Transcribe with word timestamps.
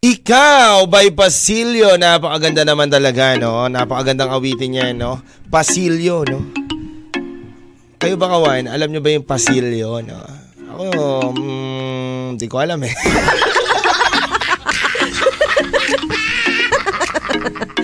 Ikaw 0.00 0.88
by 0.88 1.12
Pasilyo. 1.12 2.00
Napakaganda 2.00 2.64
naman 2.64 2.88
talaga, 2.88 3.36
no? 3.36 3.68
Napakagandang 3.68 4.32
awitin 4.32 4.72
niya, 4.72 4.96
no? 4.96 5.20
Pasilyo, 5.52 6.24
no? 6.24 6.40
Kayo 8.00 8.16
ba 8.16 8.32
kawan? 8.32 8.64
Alam 8.64 8.96
nyo 8.96 9.04
ba 9.04 9.12
yung 9.12 9.28
Pasilyo, 9.28 10.00
no? 10.00 10.16
Ako, 10.72 10.88
mm, 11.36 12.40
di 12.40 12.48
ko 12.48 12.64
alam 12.64 12.80
eh. 12.80 12.96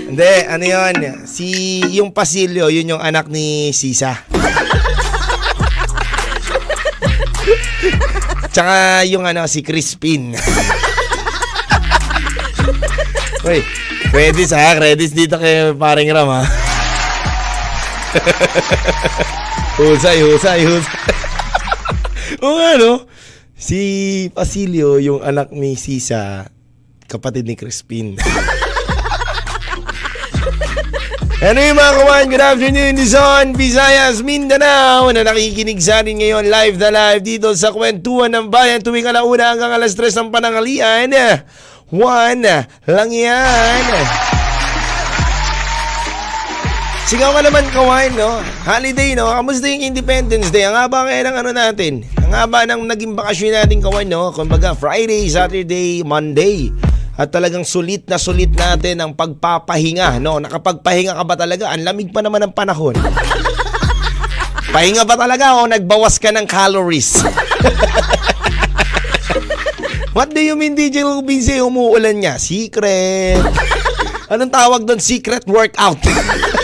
Hindi, 0.09 0.33
ano 0.49 0.65
yun? 0.65 1.29
Si, 1.29 1.85
yung 2.01 2.17
Pasilyo, 2.17 2.73
yun 2.73 2.97
yung 2.97 3.05
anak 3.05 3.29
ni 3.29 3.77
Sisa. 3.77 4.25
Tsaka 8.57 9.05
yung 9.05 9.29
ano, 9.29 9.45
si 9.45 9.61
Crispin. 9.61 10.33
Uy, 13.47 13.63
credits 14.11 14.51
ha, 14.51 14.75
credits 14.75 15.15
dito 15.15 15.39
kay 15.39 15.71
paring 15.79 16.11
Ram 16.11 16.27
ha. 16.27 16.43
husay, 19.79 20.19
husay, 20.19 20.67
husay. 20.67 20.99
o 22.43 22.59
nga 22.59 22.75
no, 22.75 23.07
si 23.55 23.79
Pasilio, 24.35 24.99
yung 24.99 25.23
anak 25.23 25.55
ni 25.55 25.79
Sisa, 25.79 26.51
kapatid 27.07 27.47
ni 27.47 27.55
Crispin. 27.55 28.19
Ano 31.37 31.61
yung 31.61 31.77
mga 31.77 31.93
kawan? 32.01 32.27
Good 32.33 32.45
afternoon, 32.49 32.97
Luzon, 32.97 33.53
Visayas, 33.61 34.25
Mindanao 34.25 35.13
na 35.13 35.21
nakikinig 35.21 35.85
sa 35.85 36.01
atin 36.01 36.17
ngayon 36.17 36.49
live 36.49 36.81
na 36.81 36.89
live 36.89 37.21
dito 37.21 37.53
sa 37.53 37.77
kwentuhan 37.77 38.33
ng 38.33 38.49
bayan 38.49 38.81
tuwing 38.81 39.05
alauna 39.05 39.53
hanggang 39.53 39.69
alas 39.69 39.93
3 39.93 40.17
ng 40.17 40.29
panangalian. 40.33 41.13
One 41.87 42.43
lang 42.91 43.11
yan. 43.15 43.85
Sigaw 47.07 47.31
ka 47.31 47.41
naman 47.47 47.63
kawain, 47.71 48.11
no? 48.19 48.43
Holiday, 48.67 49.15
no? 49.15 49.31
Kamusta 49.31 49.71
yung 49.71 49.95
Independence 49.95 50.51
Day? 50.51 50.67
Ang 50.67 50.75
haba 50.75 51.07
kaya 51.07 51.31
ng 51.31 51.37
ano 51.39 51.51
natin? 51.55 52.03
Ang 52.27 52.35
haba 52.35 52.67
ng 52.67 52.83
naging 52.91 53.15
bakasyon 53.15 53.55
natin 53.55 53.79
kawain, 53.79 54.11
no? 54.11 54.35
Kumbaga, 54.35 54.75
Friday, 54.75 55.31
Saturday, 55.31 56.03
Monday. 56.03 56.75
At 57.15 57.31
talagang 57.31 57.63
sulit 57.63 58.03
na 58.11 58.19
sulit 58.19 58.51
natin 58.51 58.99
ang 58.99 59.15
pagpapahinga, 59.15 60.19
no? 60.19 60.43
Nakapagpahinga 60.43 61.15
ka 61.15 61.23
ba 61.23 61.39
talaga? 61.39 61.71
Ang 61.71 61.87
lamig 61.87 62.11
pa 62.11 62.19
naman 62.19 62.51
ng 62.51 62.55
panahon. 62.59 62.99
Pahinga 64.75 65.07
ba 65.07 65.15
talaga 65.15 65.63
o 65.63 65.71
nagbawas 65.71 66.19
ka 66.19 66.35
ng 66.35 66.51
calories? 66.51 67.23
What 70.17 70.33
do 70.33 70.41
you 70.41 70.57
mean 70.57 70.73
DJ 70.73 71.05
Rubinse 71.05 71.61
umuulan 71.61 72.17
niya? 72.17 72.41
Secret. 72.41 73.37
Anong 74.33 74.49
tawag 74.49 74.89
doon? 74.89 74.97
Secret 74.97 75.45
workout. 75.45 76.01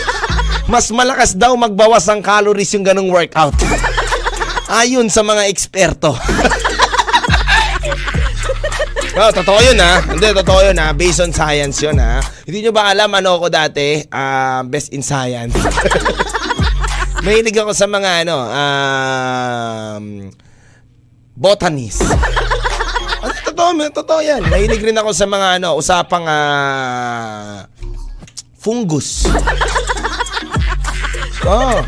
Mas 0.73 0.89
malakas 0.89 1.37
daw 1.37 1.53
magbawas 1.53 2.09
ng 2.09 2.25
calories 2.25 2.73
yung 2.73 2.81
ganong 2.81 3.13
workout. 3.13 3.53
Ayon 4.73 5.05
sa 5.05 5.21
mga 5.21 5.53
eksperto. 5.53 6.17
oh, 9.21 9.31
totoo 9.37 9.59
yun 9.61 9.77
ha. 9.77 10.01
Hindi, 10.01 10.33
totoo 10.33 10.73
yun 10.73 10.77
ha. 10.81 10.89
Based 10.97 11.21
on 11.21 11.29
science 11.29 11.77
yun 11.85 12.01
ha. 12.01 12.25
Hindi 12.49 12.65
nyo 12.65 12.73
ba 12.73 12.89
alam 12.89 13.13
ano 13.13 13.37
ako 13.37 13.53
dati? 13.53 14.01
Uh, 14.09 14.65
best 14.65 14.89
in 14.97 15.05
science. 15.05 15.53
Mahilig 17.21 17.53
ako 17.53 17.77
sa 17.77 17.85
mga 17.85 18.25
ano, 18.25 18.49
um, 18.49 20.05
botanist 21.37 22.01
totoo, 23.73 24.05
totoo 24.05 24.21
yan. 24.21 24.41
Mahilig 24.47 24.81
rin 24.81 24.97
ako 24.97 25.11
sa 25.11 25.25
mga 25.25 25.47
ano, 25.61 25.77
usapang 25.77 26.25
uh, 26.25 27.65
fungus. 28.57 29.25
oh, 31.49 31.79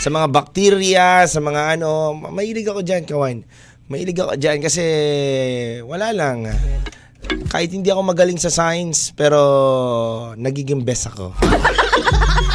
sa 0.00 0.08
mga 0.10 0.26
bakterya, 0.28 1.24
sa 1.30 1.38
mga 1.38 1.78
ano, 1.78 2.14
mahilig 2.16 2.66
ako 2.66 2.82
diyan, 2.82 3.02
kawan. 3.06 3.38
Mahilig 3.90 4.18
ako 4.18 4.34
diyan 4.38 4.58
kasi 4.62 4.84
wala 5.86 6.10
lang. 6.14 6.50
Kahit 7.50 7.70
hindi 7.70 7.90
ako 7.90 8.02
magaling 8.02 8.38
sa 8.38 8.50
science, 8.50 9.14
pero 9.14 9.38
nagiging 10.34 10.82
best 10.82 11.10
ako. 11.10 11.34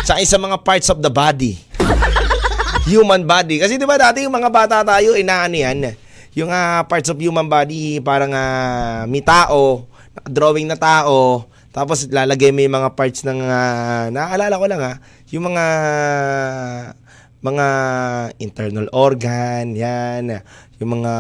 sa 0.08 0.20
isa 0.20 0.36
mga 0.36 0.62
parts 0.64 0.92
of 0.92 1.00
the 1.00 1.12
body. 1.12 1.60
Human 2.86 3.26
body. 3.26 3.58
Kasi 3.58 3.82
di 3.82 3.88
ba 3.88 3.98
dati 3.98 4.22
yung 4.28 4.36
mga 4.36 4.52
bata 4.52 4.86
tayo, 4.86 5.18
inaano 5.18 5.56
yan, 5.58 6.05
yung 6.36 6.52
uh, 6.52 6.84
parts 6.84 7.08
of 7.08 7.18
human 7.18 7.48
body, 7.48 8.04
parang 8.04 8.36
uh, 8.36 9.08
may 9.08 9.24
tao, 9.24 9.88
drawing 10.28 10.68
na 10.68 10.76
tao, 10.76 11.48
tapos 11.72 12.12
lalagay 12.12 12.52
mo 12.52 12.60
yung 12.60 12.76
mga 12.76 12.92
parts 12.92 13.24
ng, 13.24 13.40
uh, 13.40 14.12
naaalala 14.12 14.60
ko 14.60 14.66
lang 14.68 14.82
ha, 14.84 14.94
yung 15.32 15.48
mga 15.48 15.66
mga 17.40 17.68
internal 18.42 18.88
organ, 18.92 19.80
yan, 19.80 20.44
yung 20.76 21.00
mga 21.00 21.14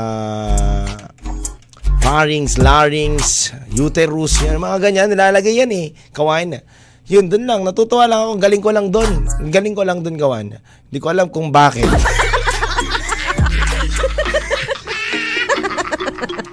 pharynx, 2.03 2.59
larynx, 2.59 3.55
uterus, 3.71 4.43
yan, 4.43 4.59
mga 4.59 4.77
ganyan, 4.83 5.07
nilalagay 5.15 5.55
yan 5.55 5.71
eh, 5.71 5.95
kawain. 6.11 6.59
Yun, 7.05 7.29
dun 7.29 7.47
lang, 7.47 7.63
natutuwa 7.63 8.09
lang 8.09 8.19
ako, 8.25 8.33
galing 8.41 8.63
ko 8.65 8.69
lang 8.73 8.87
dun, 8.91 9.29
galing 9.47 9.77
ko 9.77 9.85
lang 9.85 10.03
dun 10.03 10.17
gawan. 10.19 10.59
Hindi 10.59 10.97
ko 10.99 11.07
alam 11.13 11.31
kung 11.31 11.55
bakit. 11.55 11.87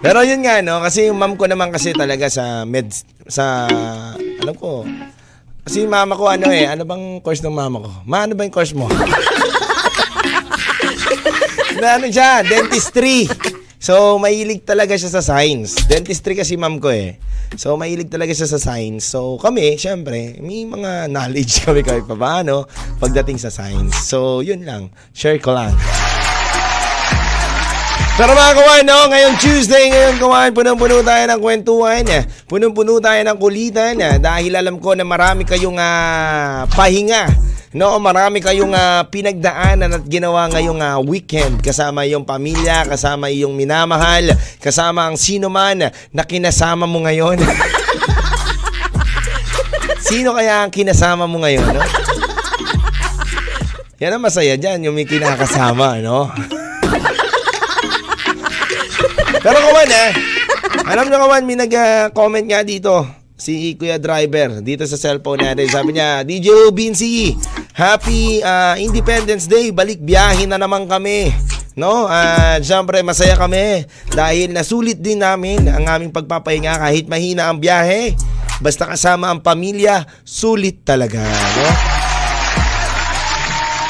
Pero 0.02 0.26
yun 0.26 0.42
nga, 0.42 0.58
no? 0.66 0.82
Kasi 0.82 1.06
yung 1.06 1.16
mom 1.16 1.38
ko 1.38 1.46
naman 1.46 1.70
kasi 1.70 1.94
talaga 1.94 2.26
sa 2.26 2.66
med... 2.66 2.90
Sa... 3.30 3.70
Alam 4.42 4.56
ko. 4.58 4.82
Kasi 5.62 5.86
yung 5.86 5.94
mama 5.94 6.18
ko, 6.18 6.26
ano 6.26 6.50
eh, 6.50 6.66
ano 6.66 6.82
bang 6.82 7.22
course 7.22 7.38
ng 7.46 7.54
mama 7.54 7.86
ko? 7.86 7.90
Ma, 8.02 8.26
ano 8.26 8.34
ba 8.34 8.42
yung 8.42 8.50
course 8.50 8.74
mo? 8.74 8.90
na 11.82 11.98
ano 11.98 12.06
siya, 12.10 12.46
dentistry. 12.46 13.26
So, 13.82 14.18
mahilig 14.18 14.62
talaga 14.62 14.94
siya 14.94 15.10
sa 15.10 15.22
science. 15.22 15.74
Dentistry 15.90 16.38
kasi 16.38 16.54
mom 16.54 16.78
ko 16.78 16.94
eh. 16.94 17.18
So, 17.58 17.74
mahilig 17.74 18.10
talaga 18.10 18.30
siya 18.30 18.46
sa 18.46 18.62
science. 18.62 19.10
So, 19.10 19.38
kami, 19.42 19.74
syempre, 19.74 20.38
may 20.38 20.62
mga 20.62 21.10
knowledge 21.10 21.58
kami 21.66 21.82
kahit 21.82 22.06
pa 22.06 22.14
paano 22.14 22.70
pagdating 23.02 23.42
sa 23.42 23.50
science. 23.50 24.06
So, 24.06 24.42
yun 24.42 24.62
lang. 24.62 24.94
Share 25.10 25.42
ko 25.42 25.58
lang. 25.58 25.74
Pero 28.22 28.38
mga 28.38 28.54
kawan, 28.54 28.86
no, 28.86 29.10
ngayon 29.10 29.34
Tuesday, 29.42 29.90
ngayon 29.90 30.22
kawan, 30.22 30.54
punong-puno 30.54 31.02
tayo 31.02 31.26
ng 31.26 31.42
kwentuhan, 31.42 32.06
eh. 32.06 32.22
punong-puno 32.46 33.02
tayo 33.02 33.18
ng 33.18 33.34
kulitan, 33.34 33.98
eh. 33.98 34.22
dahil 34.22 34.54
alam 34.54 34.78
ko 34.78 34.94
na 34.94 35.02
marami 35.02 35.42
kayong 35.42 35.74
uh, 35.74 36.62
pahinga, 36.70 37.26
no, 37.74 37.98
marami 37.98 38.38
kayong 38.38 38.78
uh, 38.78 39.02
pinagdaanan 39.10 39.98
at 39.98 40.06
ginawa 40.06 40.46
ngayong 40.54 40.78
uh, 40.78 41.02
weekend, 41.02 41.66
kasama 41.66 42.06
yung 42.06 42.22
pamilya, 42.22 42.86
kasama 42.86 43.26
yung 43.34 43.58
minamahal, 43.58 44.38
kasama 44.62 45.10
ang 45.10 45.18
sino 45.18 45.50
man 45.50 45.90
na 46.14 46.22
kinasama 46.22 46.86
mo 46.86 47.02
ngayon. 47.02 47.42
Sino 50.06 50.38
kaya 50.38 50.62
ang 50.62 50.70
kinasama 50.70 51.26
mo 51.26 51.42
ngayon, 51.42 51.74
no? 51.74 51.82
Yan 53.98 54.14
ang 54.14 54.22
masaya 54.22 54.54
dyan, 54.54 54.86
yung 54.86 54.94
may 54.94 55.10
kinakasama, 55.10 55.98
no? 55.98 56.30
Pero 59.42 59.58
kawan 59.58 59.90
eh, 59.90 60.10
alam 60.86 61.10
nyo 61.10 61.18
kawan, 61.18 61.42
may 61.42 61.58
nag-comment 61.58 62.46
nga 62.46 62.62
dito 62.62 63.02
si 63.34 63.74
Kuya 63.74 63.98
Driver 63.98 64.62
dito 64.62 64.86
sa 64.86 64.94
cellphone 64.94 65.42
natin. 65.50 65.66
Sabi 65.66 65.98
niya, 65.98 66.22
DJ 66.22 66.70
Binsi, 66.70 67.34
Happy 67.74 68.38
uh, 68.38 68.78
Independence 68.78 69.50
Day. 69.50 69.74
Balik 69.74 69.98
biyahe 69.98 70.46
na 70.46 70.62
naman 70.62 70.86
kami. 70.86 71.34
No? 71.74 72.06
Uh, 72.06 72.62
Siyempre, 72.62 73.02
masaya 73.02 73.34
kami 73.34 73.82
dahil 74.14 74.54
nasulit 74.54 75.02
din 75.02 75.18
namin 75.18 75.66
ang 75.66 75.90
aming 75.90 76.14
pagpapahinga 76.14 76.78
kahit 76.78 77.10
mahina 77.10 77.50
ang 77.50 77.58
biyahe. 77.58 78.14
Basta 78.62 78.86
kasama 78.86 79.26
ang 79.26 79.42
pamilya, 79.42 80.06
sulit 80.22 80.86
talaga. 80.86 81.18
No? 81.58 81.66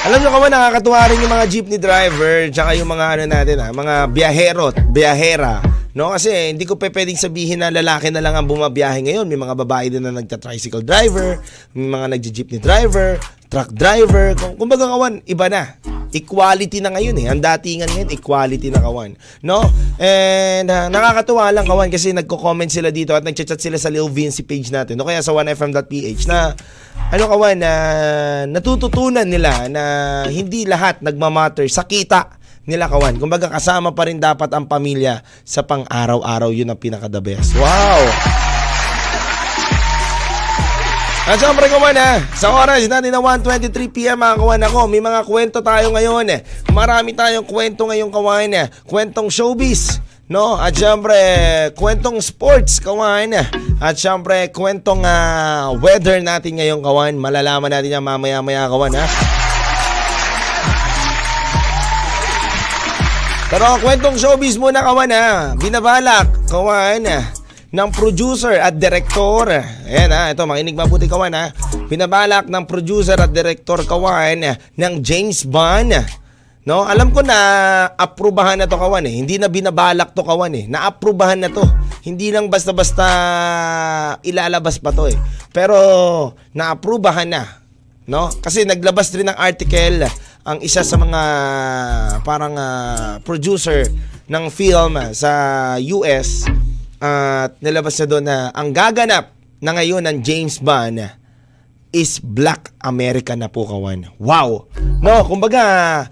Alam 0.02 0.18
nyo 0.18 0.34
kaman, 0.34 0.50
nakakatuwa 0.50 1.06
rin 1.14 1.22
yung 1.22 1.30
mga 1.30 1.46
jeepney 1.46 1.78
driver 1.78 2.50
tsaka 2.50 2.74
yung 2.74 2.90
mga 2.90 3.06
ano 3.06 3.24
natin 3.30 3.56
ha, 3.62 3.70
ah, 3.70 3.72
mga 3.72 3.94
biyahero 4.10 4.74
biyahera. 4.90 5.62
No, 5.94 6.10
kasi 6.10 6.50
hindi 6.50 6.66
ko 6.66 6.74
pe 6.74 6.90
pwedeng 6.90 7.14
sabihin 7.14 7.62
na 7.62 7.70
lalaki 7.70 8.10
na 8.10 8.18
lang 8.18 8.34
ang 8.34 8.50
bumabiyahe 8.50 8.98
ngayon. 9.06 9.30
May 9.30 9.38
mga 9.38 9.54
babae 9.62 9.94
din 9.94 10.02
na 10.02 10.10
nagta-tricycle 10.10 10.82
driver, 10.82 11.38
may 11.78 11.86
mga 11.86 12.06
nagje-jeepney 12.18 12.58
driver, 12.58 13.14
truck 13.46 13.70
driver. 13.70 14.34
Kumbaga 14.58 14.90
kawan, 14.90 15.22
iba 15.22 15.46
na. 15.46 15.78
Equality 16.12 16.84
na 16.84 16.92
ngayon 16.92 17.16
eh. 17.24 17.26
Ang 17.32 17.40
datingan 17.40 17.88
ngayon, 17.88 18.10
equality 18.12 18.68
na 18.68 18.84
kawan. 18.84 19.16
No? 19.40 19.64
And 19.96 20.68
uh, 20.68 20.92
nakakatuwa 20.92 21.48
lang 21.50 21.64
kawan 21.64 21.88
kasi 21.88 22.12
nagko-comment 22.12 22.68
sila 22.68 22.92
dito 22.92 23.16
at 23.16 23.24
nagchat-chat 23.24 23.60
sila 23.60 23.80
sa 23.80 23.88
Lil 23.88 24.12
Vinci 24.12 24.44
page 24.44 24.68
natin. 24.68 25.00
No? 25.00 25.08
Kaya 25.08 25.24
sa 25.24 25.32
1fm.ph 25.32 26.28
na 26.28 26.52
ano 27.12 27.24
kawan 27.28 27.56
na 27.56 27.72
natututunan 28.48 29.24
nila 29.24 29.68
na 29.72 29.82
hindi 30.28 30.68
lahat 30.68 31.00
nagmamatter 31.00 31.64
sa 31.72 31.88
kita 31.88 32.40
nila 32.68 32.86
kawan. 32.86 33.18
Kumbaga 33.18 33.50
kasama 33.50 33.90
pa 33.96 34.06
rin 34.06 34.22
dapat 34.22 34.52
ang 34.54 34.70
pamilya 34.70 35.24
sa 35.42 35.66
pang-araw-araw. 35.66 36.52
Yun 36.54 36.70
ang 36.70 36.78
pinaka 36.78 37.10
the 37.10 37.24
best. 37.24 37.56
Wow! 37.58 38.51
At 41.22 41.38
syempre 41.38 41.70
kawan 41.70 41.94
ha, 41.94 42.18
sa 42.34 42.50
oras 42.50 42.82
natin 42.90 43.14
na 43.14 43.22
1.23pm 43.22 44.18
mga 44.18 44.42
kawan 44.42 44.62
ako, 44.66 44.90
may 44.90 44.98
mga 44.98 45.22
kwento 45.22 45.62
tayo 45.62 45.94
ngayon. 45.94 46.42
Marami 46.74 47.14
tayong 47.14 47.46
kwento 47.46 47.86
ngayon 47.86 48.10
kawan. 48.10 48.50
Kwentong 48.90 49.30
showbiz. 49.30 50.02
No? 50.26 50.58
At 50.58 50.74
syempre, 50.74 51.14
kwentong 51.78 52.18
sports, 52.18 52.82
kawan. 52.82 53.38
At 53.78 53.94
syempre, 54.02 54.50
kwentong 54.50 55.06
uh, 55.06 55.78
weather 55.78 56.18
natin 56.18 56.58
ngayon, 56.58 56.82
kawan. 56.82 57.14
Malalaman 57.14 57.70
natin 57.70 57.94
yan 57.94 58.02
mamaya-maya, 58.02 58.66
kawan, 58.66 58.98
ha? 58.98 59.06
Pero 63.46 63.78
kwentong 63.78 64.18
showbiz 64.18 64.58
muna, 64.58 64.82
kawan, 64.82 65.12
ha? 65.14 65.54
Binabalak, 65.54 66.50
kawan, 66.50 67.06
ng 67.72 67.88
producer 67.88 68.60
at 68.60 68.76
director. 68.76 69.48
Ayan 69.88 70.12
ha, 70.12 70.28
ito 70.28 70.44
makinig 70.44 70.76
mabuti 70.76 71.08
kawan 71.08 71.32
ha. 71.32 71.50
Pinabalak 71.88 72.46
ng 72.46 72.64
producer 72.68 73.16
at 73.16 73.32
director 73.32 73.80
kawan 73.88 74.60
ng 74.76 74.92
James 75.00 75.48
Bond. 75.48 75.96
No, 76.62 76.86
alam 76.86 77.10
ko 77.10 77.26
na 77.26 77.34
aprubahan 77.98 78.54
na 78.60 78.70
to 78.70 78.78
kawan 78.78 79.02
eh. 79.08 79.18
Hindi 79.18 79.40
na 79.40 79.50
binabalak 79.50 80.14
to 80.14 80.22
kawan 80.22 80.54
eh. 80.54 80.70
Naaprubahan 80.70 81.42
na 81.42 81.50
to. 81.50 81.64
Hindi 82.06 82.30
lang 82.30 82.46
basta-basta 82.52 83.06
ilalabas 84.22 84.78
pa 84.78 84.94
to 84.94 85.10
eh. 85.10 85.18
Pero 85.50 85.74
naaprubahan 86.54 87.26
na. 87.26 87.42
No? 88.06 88.30
Kasi 88.30 88.62
naglabas 88.62 89.10
rin 89.16 89.32
ng 89.32 89.38
article 89.40 90.06
ang 90.46 90.58
isa 90.62 90.86
sa 90.86 90.94
mga 91.00 91.22
parang 92.22 92.54
uh, 92.54 93.18
producer 93.26 93.86
ng 94.30 94.44
film 94.50 94.98
sa 95.14 95.30
US 95.82 96.46
at 97.02 97.58
nilabas 97.58 97.98
na 97.98 98.06
doon 98.06 98.24
na 98.30 98.36
ang 98.54 98.70
gaganap 98.70 99.34
na 99.58 99.74
ngayon 99.74 100.06
ng 100.06 100.22
James 100.22 100.62
Bond 100.62 101.02
is 101.90 102.22
Black 102.22 102.70
American 102.78 103.42
na 103.42 103.50
po 103.50 103.66
kawan. 103.66 104.06
Wow! 104.22 104.70
No, 105.02 105.26
kumbaga 105.26 106.06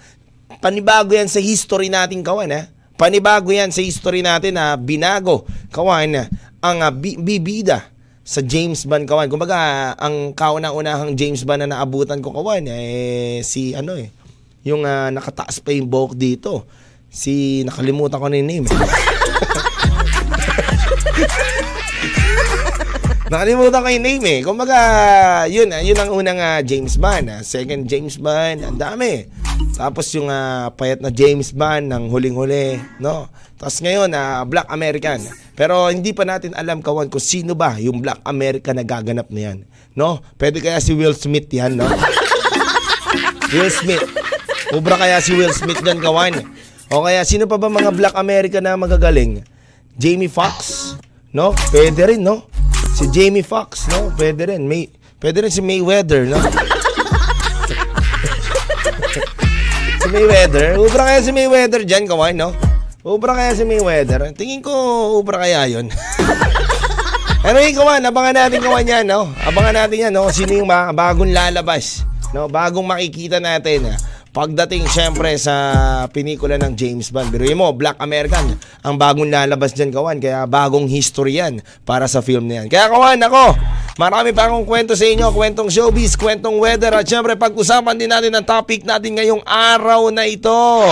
panibago 0.58 1.14
yan 1.14 1.31
sa 1.31 1.38
history 1.38 1.87
natin 1.87 2.26
kawan 2.26 2.50
ha. 2.50 2.66
Panibago 2.98 3.54
yan 3.54 3.70
sa 3.70 3.81
history 3.81 4.20
natin 4.20 4.58
na 4.58 4.75
binago 4.75 5.46
kawan 5.70 6.26
ang 6.58 6.78
uh, 6.82 6.92
bibida 6.98 7.87
sa 8.26 8.42
James 8.42 8.82
Bond 8.82 9.06
kawan. 9.06 9.31
Kumbaga 9.31 9.94
ang 9.94 10.34
kauna-unahang 10.34 11.14
James 11.14 11.46
Bond 11.46 11.70
na 11.70 11.78
naabutan 11.78 12.19
ko 12.19 12.34
kawan 12.34 12.66
eh 12.66 13.40
si 13.46 13.78
ano 13.78 13.94
eh 13.94 14.10
yung 14.66 14.82
uh, 14.82 15.08
nakataas 15.14 15.62
pa 15.62 15.70
yung 15.70 15.87
buhok 15.87 16.19
dito. 16.19 16.66
Si 17.06 17.62
nakalimutan 17.62 18.19
ko 18.19 18.26
na 18.26 18.42
yung 18.42 18.50
name. 18.50 18.66
Nakalimutan 23.30 23.86
ko 23.86 23.88
yung 23.94 24.02
name 24.02 24.24
eh. 24.26 24.40
Kumbaga, 24.42 24.78
yun, 25.46 25.70
yun 25.70 25.94
ang 25.94 26.10
unang 26.10 26.42
uh, 26.42 26.58
James 26.66 26.98
Bond. 26.98 27.30
Uh, 27.30 27.46
second 27.46 27.86
James 27.86 28.18
Bond, 28.18 28.58
ang 28.66 28.74
dami. 28.74 29.30
Tapos 29.78 30.10
yung 30.18 30.26
uh, 30.26 30.66
payat 30.74 30.98
na 30.98 31.14
James 31.14 31.54
Bond 31.54 31.94
ng 31.94 32.10
huling-huli, 32.10 32.82
no? 32.98 33.30
Tapos 33.54 33.78
ngayon, 33.86 34.10
uh, 34.10 34.42
Black 34.50 34.66
American. 34.66 35.22
Pero 35.54 35.94
hindi 35.94 36.10
pa 36.10 36.26
natin 36.26 36.58
alam 36.58 36.82
kawan 36.82 37.06
kung 37.06 37.22
sino 37.22 37.54
ba 37.54 37.78
yung 37.78 38.02
Black 38.02 38.18
American 38.26 38.74
na 38.74 38.82
gaganap 38.82 39.30
na 39.30 39.40
yan. 39.54 39.58
No? 39.94 40.18
Pwede 40.34 40.58
kaya 40.58 40.82
si 40.82 40.90
Will 40.98 41.14
Smith 41.14 41.46
yan, 41.54 41.78
no? 41.78 41.86
Will 43.54 43.70
Smith. 43.70 44.10
Ubra 44.74 44.98
kaya 44.98 45.22
si 45.22 45.38
Will 45.38 45.54
Smith 45.54 45.78
dyan, 45.86 46.02
kawan. 46.02 46.34
O 46.90 47.06
kaya, 47.06 47.22
sino 47.22 47.46
pa 47.46 47.62
ba 47.62 47.70
mga 47.70 47.94
Black 47.94 48.18
American 48.18 48.66
na 48.66 48.74
magagaling? 48.74 49.46
Jamie 49.94 50.26
Foxx? 50.26 50.98
No? 51.30 51.54
Pwede 51.70 52.10
rin, 52.10 52.26
no? 52.26 52.50
Si 53.00 53.08
Jamie 53.08 53.41
Foxx, 53.41 53.88
no? 53.88 54.12
Pwede 54.12 54.44
rin. 54.44 54.69
May, 54.69 54.85
pwede 55.25 55.41
rin 55.41 55.49
si 55.49 55.64
Mayweather, 55.64 56.29
no? 56.29 56.37
si 60.05 60.08
Mayweather. 60.12 60.76
Ubra 60.76 61.08
kaya 61.08 61.25
si 61.25 61.32
Mayweather 61.32 61.88
dyan, 61.88 62.05
kawan, 62.05 62.37
no? 62.37 62.52
Ubra 63.00 63.32
kaya 63.32 63.56
si 63.56 63.64
Mayweather. 63.64 64.37
Tingin 64.37 64.61
ko, 64.61 65.17
ubra 65.17 65.41
kaya 65.41 65.64
yun. 65.73 65.88
ano 67.49 67.56
yung 67.64 67.76
kawan? 67.81 68.05
Abangan 68.05 68.37
natin 68.37 68.61
kawan 68.61 68.85
yan, 68.85 69.08
no? 69.08 69.32
Abangan 69.49 69.81
natin 69.81 69.97
yan, 69.97 70.12
no? 70.12 70.29
Sino 70.29 70.52
yung 70.61 70.69
bagong 70.69 71.32
lalabas? 71.32 72.05
No? 72.37 72.52
Bagong 72.52 72.85
makikita 72.85 73.41
natin, 73.41 73.88
ha? 73.88 73.97
Pagdating 74.30 74.86
syempre 74.86 75.34
sa 75.42 76.06
pinikula 76.06 76.54
ng 76.54 76.78
James 76.78 77.10
Bond, 77.10 77.34
biruin 77.34 77.58
mo, 77.58 77.74
Black 77.74 77.98
American, 77.98 78.54
ang 78.86 78.94
bagong 78.94 79.26
lalabas 79.26 79.74
dyan, 79.74 79.90
kawan. 79.90 80.22
Kaya 80.22 80.46
bagong 80.46 80.86
history 80.86 81.42
yan 81.42 81.58
para 81.82 82.06
sa 82.06 82.22
film 82.22 82.46
na 82.46 82.62
yan. 82.62 82.70
Kaya 82.70 82.94
kawan, 82.94 83.18
ako, 83.26 83.58
marami 83.98 84.30
pa 84.30 84.46
akong 84.46 84.62
kwento 84.62 84.94
sa 84.94 85.02
inyo, 85.02 85.34
kwentong 85.34 85.66
showbiz, 85.66 86.14
kwentong 86.14 86.62
weather, 86.62 86.94
at 86.94 87.10
syempre 87.10 87.34
pag-usapan 87.34 87.98
din 87.98 88.06
natin 88.06 88.30
ang 88.30 88.46
topic 88.46 88.86
natin 88.86 89.18
ngayong 89.18 89.42
araw 89.42 90.14
na 90.14 90.22
ito. 90.22 90.86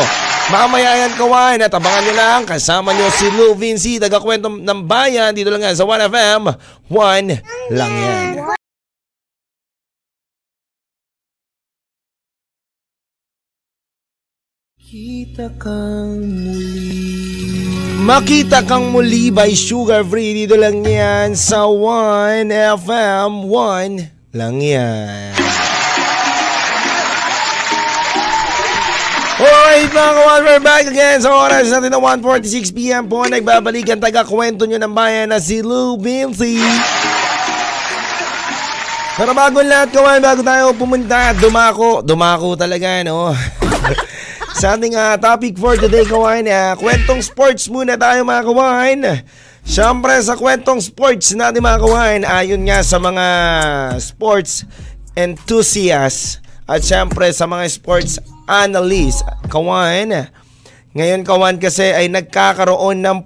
Mamaya 0.50 1.06
yan 1.06 1.14
kawan 1.14 1.62
at 1.62 1.70
abangan 1.70 2.02
nyo 2.10 2.14
lang 2.18 2.42
kasama 2.42 2.90
nyo 2.90 3.06
si 3.14 3.30
Lou 3.38 3.54
Vinci, 3.54 4.02
taga 4.02 4.18
kwento 4.18 4.50
ng 4.50 4.80
bayan 4.82 5.30
dito 5.30 5.46
lang 5.54 5.62
yan 5.62 5.78
sa 5.78 5.86
1FM 5.86 6.42
1 6.90 7.70
lang 7.70 7.92
yan. 7.94 8.58
Makita 14.88 15.52
kang 15.60 16.16
muli. 16.48 17.12
Makita 18.08 18.64
kang 18.64 18.88
muli 18.88 19.28
by 19.28 19.52
Sugar 19.52 20.00
Free. 20.00 20.32
Dito 20.32 20.56
lang 20.56 20.80
yan 20.80 21.36
sa 21.36 21.68
1FM 21.68 23.52
1 23.52 24.32
lang 24.32 24.56
yan. 24.56 25.36
Alright 29.36 29.92
mga 29.92 30.12
kawan, 30.16 30.40
we're 30.48 30.64
back 30.64 30.88
again 30.88 31.20
sa 31.20 31.36
oras 31.36 31.68
natin 31.68 31.92
na 31.92 32.00
1.46pm 32.00 33.12
po. 33.12 33.28
Nagbabalikan 33.28 34.00
taga-kwento 34.00 34.64
nyo 34.64 34.80
ng 34.80 34.94
bayan 34.96 35.28
na 35.28 35.36
si 35.36 35.60
Lou 35.60 36.00
Bincy. 36.00 36.64
Pero 39.20 39.36
bago 39.36 39.60
lahat 39.60 39.92
kawan, 39.92 40.24
bago 40.24 40.40
tayo 40.40 40.72
pumunta, 40.72 41.36
dumako, 41.36 42.00
dumako 42.00 42.56
talaga 42.56 43.04
no. 43.04 43.36
Sa 44.58 44.74
ating 44.74 44.98
uh, 44.98 45.14
topic 45.22 45.54
for 45.54 45.78
today, 45.78 46.02
kawain, 46.02 46.42
uh, 46.50 46.74
kwentong 46.74 47.22
sports 47.22 47.70
muna 47.70 47.94
tayo 47.94 48.26
mga 48.26 48.42
kawain. 48.42 49.00
Siyempre 49.62 50.18
sa 50.18 50.34
kwentong 50.34 50.82
sports 50.82 51.30
natin 51.30 51.62
mga 51.62 51.78
kawain, 51.78 52.22
ayon 52.26 52.66
nga 52.66 52.82
sa 52.82 52.98
mga 52.98 53.26
sports 54.02 54.66
enthusiasts 55.14 56.42
at 56.66 56.82
siyempre 56.82 57.30
sa 57.30 57.46
mga 57.46 57.70
sports 57.70 58.18
analysts, 58.50 59.22
kawain. 59.46 60.26
Ngayon 60.90 61.22
kawan 61.22 61.62
kasi 61.62 61.94
ay 61.94 62.10
nagkakaroon 62.10 62.98
ng 62.98 63.18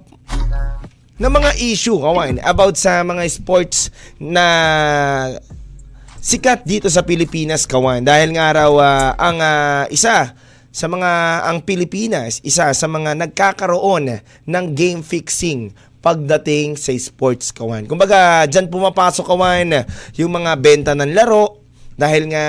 ng 1.17 1.33
mga 1.33 1.57
issue 1.57 1.97
kawain 1.97 2.37
about 2.45 2.77
sa 2.77 3.01
mga 3.01 3.25
sports 3.25 3.89
na 4.21 4.45
sikat 6.21 6.61
dito 6.61 6.93
sa 6.93 7.01
Pilipinas 7.01 7.65
kawan 7.65 8.05
dahil 8.05 8.37
nga 8.37 8.53
raw 8.53 8.69
uh, 8.69 9.17
ang 9.17 9.37
uh, 9.41 9.89
isa 9.89 10.37
sa 10.73 10.89
mga 10.89 11.11
ang 11.45 11.61
Pilipinas, 11.61 12.41
isa 12.41 12.73
sa 12.73 12.87
mga 12.89 13.13
nagkakaroon 13.13 14.25
ng 14.49 14.65
game 14.73 15.05
fixing 15.05 15.69
pagdating 16.01 16.75
sa 16.75 16.91
sports 16.97 17.53
kawan. 17.53 17.85
Kumbaga, 17.85 18.49
diyan 18.49 18.67
pumapasok 18.67 19.23
kawan 19.23 19.85
yung 20.17 20.33
mga 20.33 20.51
benta 20.57 20.91
ng 20.97 21.13
laro 21.13 21.63
dahil 21.93 22.25
nga 22.33 22.45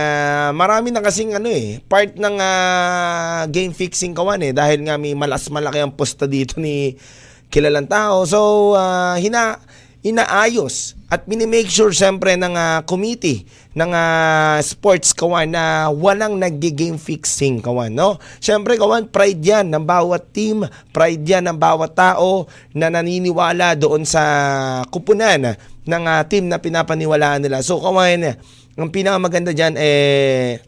marami 0.56 0.88
na 0.88 1.04
kasing 1.04 1.36
ano 1.36 1.52
eh, 1.52 1.84
part 1.84 2.16
ng 2.16 2.36
uh, 2.40 3.44
game 3.52 3.76
fixing 3.76 4.16
kawan 4.16 4.40
eh 4.40 4.56
dahil 4.56 4.88
nga 4.88 4.96
may 4.96 5.12
malas 5.12 5.52
malaki 5.52 5.84
ang 5.84 5.92
posta 5.92 6.24
dito 6.24 6.56
ni 6.56 6.96
kilalang 7.52 7.86
tao. 7.86 8.24
So, 8.24 8.72
uh, 8.72 9.20
hina 9.20 9.60
inaayos 10.04 11.00
at 11.08 11.24
minimake 11.24 11.72
sure 11.72 11.88
siyempre 11.88 12.36
ng 12.36 12.52
uh, 12.52 12.84
committee 12.84 13.48
ng 13.72 13.88
uh, 13.88 14.60
sports 14.60 15.16
kawan 15.16 15.48
na 15.48 15.88
walang 15.88 16.36
nagge-game 16.36 17.00
fixing 17.00 17.64
kawan 17.64 17.88
no? 17.88 18.20
Siyempre 18.36 18.76
kawan 18.76 19.08
pride 19.08 19.40
yan 19.40 19.72
ng 19.72 19.88
bawat 19.88 20.28
team 20.36 20.68
pride 20.92 21.24
yan 21.24 21.48
ng 21.48 21.56
bawat 21.56 21.96
tao 21.96 22.44
na 22.76 22.92
naniniwala 22.92 23.80
doon 23.80 24.04
sa 24.04 24.22
kupunan 24.92 25.56
ng 25.88 26.04
uh, 26.04 26.20
team 26.28 26.52
na 26.52 26.60
pinapaniwalaan 26.60 27.40
nila. 27.40 27.64
So 27.64 27.80
kawan 27.80 28.36
ang 28.76 28.90
pinakamaganda 28.92 29.56
diyan 29.56 29.80
eh 29.80 30.60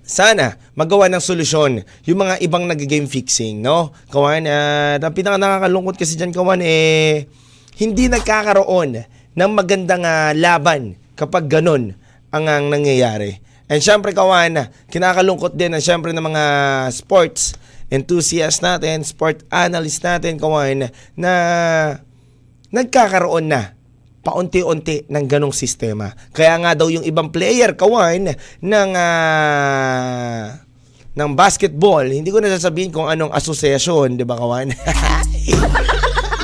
sana 0.00 0.56
magawa 0.72 1.12
ng 1.12 1.20
solusyon 1.20 1.84
yung 2.08 2.24
mga 2.24 2.40
ibang 2.40 2.64
nag-game 2.64 3.04
fixing 3.04 3.60
no? 3.60 3.92
Kawan 4.08 4.48
uh, 4.48 4.96
ang 4.96 5.12
pinaka 5.12 5.36
nakakalungkot 5.36 6.00
kasi 6.00 6.16
diyan 6.16 6.32
kawan 6.32 6.64
eh 6.64 7.28
hindi 7.76 8.08
nagkakaroon 8.08 9.04
ng 9.32 9.50
magandang 9.52 10.04
uh, 10.04 10.32
laban 10.36 11.00
kapag 11.16 11.48
ganun 11.48 11.96
ang, 12.32 12.44
ang 12.48 12.68
nangyayari. 12.68 13.40
And 13.72 13.80
syempre 13.80 14.12
kawan, 14.12 14.68
kinakalungkot 14.92 15.56
din 15.56 15.72
ang 15.72 15.80
syempre 15.80 16.12
ng 16.12 16.24
mga 16.24 16.44
sports 16.92 17.56
enthusiast 17.92 18.64
natin, 18.64 19.04
sport 19.04 19.44
analyst 19.52 20.00
natin 20.00 20.40
kawan 20.40 20.88
na 21.12 21.32
nagkakaroon 22.72 23.52
na 23.52 23.76
paunti-unti 24.24 25.04
ng 25.12 25.24
ganong 25.28 25.52
sistema. 25.52 26.16
Kaya 26.32 26.56
nga 26.62 26.72
daw 26.72 26.88
yung 26.88 27.04
ibang 27.04 27.28
player, 27.28 27.76
kawan, 27.76 28.32
ng 28.64 28.90
uh, 28.96 30.44
ng 31.12 31.30
basketball, 31.36 32.08
hindi 32.08 32.32
ko 32.32 32.40
na 32.40 32.48
sasabihin 32.48 32.88
kung 32.88 33.04
anong 33.04 33.36
asosasyon, 33.36 34.16
'di 34.16 34.24
ba 34.24 34.40
kawan? 34.40 34.72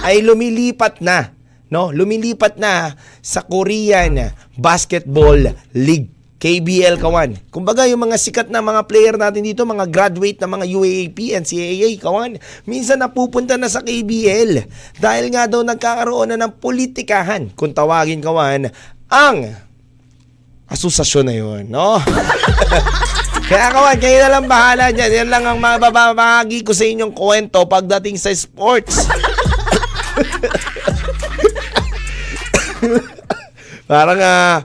ay 0.09 0.25
lumilipat 0.25 1.05
na, 1.05 1.37
no? 1.69 1.93
Lumilipat 1.93 2.57
na 2.57 2.97
sa 3.21 3.45
Korean 3.45 4.33
Basketball 4.57 5.53
League. 5.77 6.17
KBL 6.39 7.03
kawan. 7.03 7.35
Kumbaga 7.51 7.83
yung 7.91 8.07
mga 8.07 8.15
sikat 8.15 8.47
na 8.47 8.63
mga 8.63 8.87
player 8.87 9.19
natin 9.19 9.43
dito, 9.43 9.67
mga 9.67 9.91
graduate 9.91 10.39
na 10.39 10.47
mga 10.47 10.71
UAAP 10.71 11.35
and 11.35 11.43
CAA 11.43 11.99
kawan, 11.99 12.39
minsan 12.63 13.03
napupunta 13.03 13.59
na 13.59 13.67
sa 13.67 13.83
KBL 13.83 14.71
dahil 15.03 15.35
nga 15.35 15.51
daw 15.51 15.67
nagkakaroon 15.67 16.31
na 16.31 16.39
ng 16.39 16.63
politikahan 16.63 17.51
kung 17.59 17.75
tawagin 17.75 18.23
kawan 18.23 18.71
ang 19.11 19.51
asosasyon 20.71 21.27
na 21.27 21.35
yun, 21.35 21.67
no? 21.67 21.99
Kaya 23.51 23.73
kawan, 23.75 23.97
kayo 23.99 24.23
na 24.23 24.31
lang 24.39 24.45
bahala 24.45 24.93
dyan. 24.93 25.25
Yan 25.25 25.29
lang 25.33 25.43
ang 25.49 25.59
mababahagi 25.59 26.63
ko 26.63 26.77
sa 26.77 26.85
inyong 26.85 27.17
kwento 27.17 27.65
pagdating 27.67 28.21
sa 28.21 28.29
sports. 28.31 29.09
Parang 33.91 34.21
uh, 34.21 34.63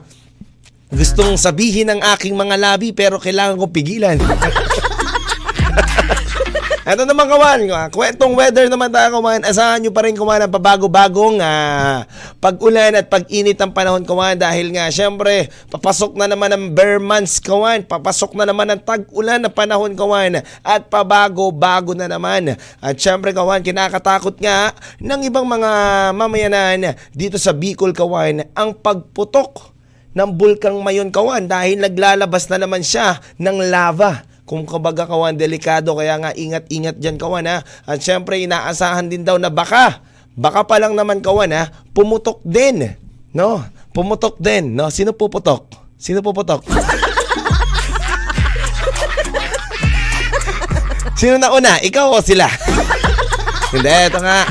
gustong 0.92 1.34
sabihin 1.40 1.90
ng 1.90 2.00
aking 2.14 2.36
mga 2.36 2.56
labi 2.60 2.92
pero 2.94 3.18
kailangan 3.18 3.58
ko 3.58 3.66
pigilan. 3.72 4.20
Ito 6.84 7.08
naman 7.08 7.24
kawan, 7.32 7.64
kwentong 7.96 8.36
weather 8.36 8.68
naman 8.68 8.92
tayo 8.92 9.16
kawan. 9.16 9.40
Asahan 9.40 9.80
nyo 9.80 9.88
pa 9.88 10.04
rin 10.04 10.12
kawan 10.12 10.44
ang 10.44 10.52
pabago-bagong 10.52 11.40
uh, 11.40 12.04
pag-ulan 12.44 12.92
at 12.92 13.08
pag-init 13.08 13.56
ng 13.56 13.72
panahon 13.72 14.04
kawan 14.04 14.36
dahil 14.36 14.68
nga 14.68 14.92
syempre 14.92 15.48
papasok 15.72 16.12
na 16.12 16.28
naman 16.28 16.52
ang 16.52 16.76
bare 16.76 17.00
months 17.00 17.40
kawan. 17.40 17.88
Papasok 17.88 18.36
na 18.36 18.52
naman 18.52 18.68
ang 18.68 18.84
tag-ulan 18.84 19.40
na 19.40 19.48
panahon 19.48 19.96
kawan 19.96 20.44
at 20.60 20.92
pabago-bago 20.92 21.96
na 21.96 22.04
naman. 22.04 22.52
At 22.84 23.00
syempre 23.00 23.32
kawan, 23.32 23.64
kinakatakot 23.64 24.36
nga 24.44 24.76
ng 25.00 25.24
ibang 25.24 25.48
mga 25.48 25.72
mamayanan 26.12 27.00
dito 27.16 27.40
sa 27.40 27.56
Bicol 27.56 27.96
kawan 27.96 28.44
ang 28.52 28.76
pagputok 28.76 29.72
ng 30.12 30.36
bulkang 30.36 30.76
Mayon 30.84 31.08
kawan 31.08 31.48
dahil 31.48 31.80
naglalabas 31.80 32.44
na 32.52 32.60
naman 32.60 32.84
siya 32.84 33.24
ng 33.40 33.72
lava 33.72 34.33
kung 34.44 34.68
kabaga 34.68 35.08
kawan 35.08 35.40
delikado 35.40 35.96
kaya 35.96 36.20
nga 36.20 36.36
ingat-ingat 36.36 37.00
diyan 37.00 37.16
kawan 37.16 37.48
ha. 37.48 37.64
At 37.88 38.04
syempre 38.04 38.36
inaasahan 38.44 39.08
din 39.08 39.24
daw 39.24 39.40
na 39.40 39.48
baka 39.48 40.04
baka 40.36 40.68
pa 40.68 40.76
lang 40.76 40.92
naman 40.92 41.24
kawan 41.24 41.52
ha, 41.56 41.72
pumutok 41.96 42.44
din. 42.44 42.92
No? 43.34 43.64
Pumutok 43.90 44.38
din, 44.38 44.78
no? 44.78 44.90
Sino 44.94 45.10
puputok? 45.10 45.66
Sino 45.98 46.22
puputok? 46.22 46.62
Sino 51.18 51.38
na 51.38 51.50
una? 51.54 51.78
Ikaw 51.82 52.14
o 52.14 52.22
sila? 52.22 52.46
Hindi, 53.74 53.90
ito 53.90 54.18
nga. 54.22 54.46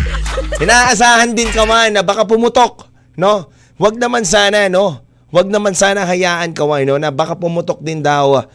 Inaasahan 0.60 1.36
din 1.36 1.52
kawan 1.52 1.96
na 1.96 2.04
baka 2.04 2.28
pumutok, 2.28 2.88
no? 3.20 3.52
Wag 3.80 4.00
naman 4.00 4.24
sana, 4.28 4.68
no? 4.72 5.00
Wag 5.32 5.48
naman 5.52 5.76
sana 5.76 6.08
hayaan 6.08 6.56
kawan, 6.56 6.88
no? 6.88 6.96
Na 7.00 7.12
baka 7.12 7.36
pumutok 7.36 7.84
din 7.84 8.00
daw 8.04 8.48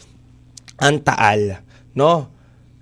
ang 0.78 1.02
taal, 1.02 1.60
no? 1.92 2.38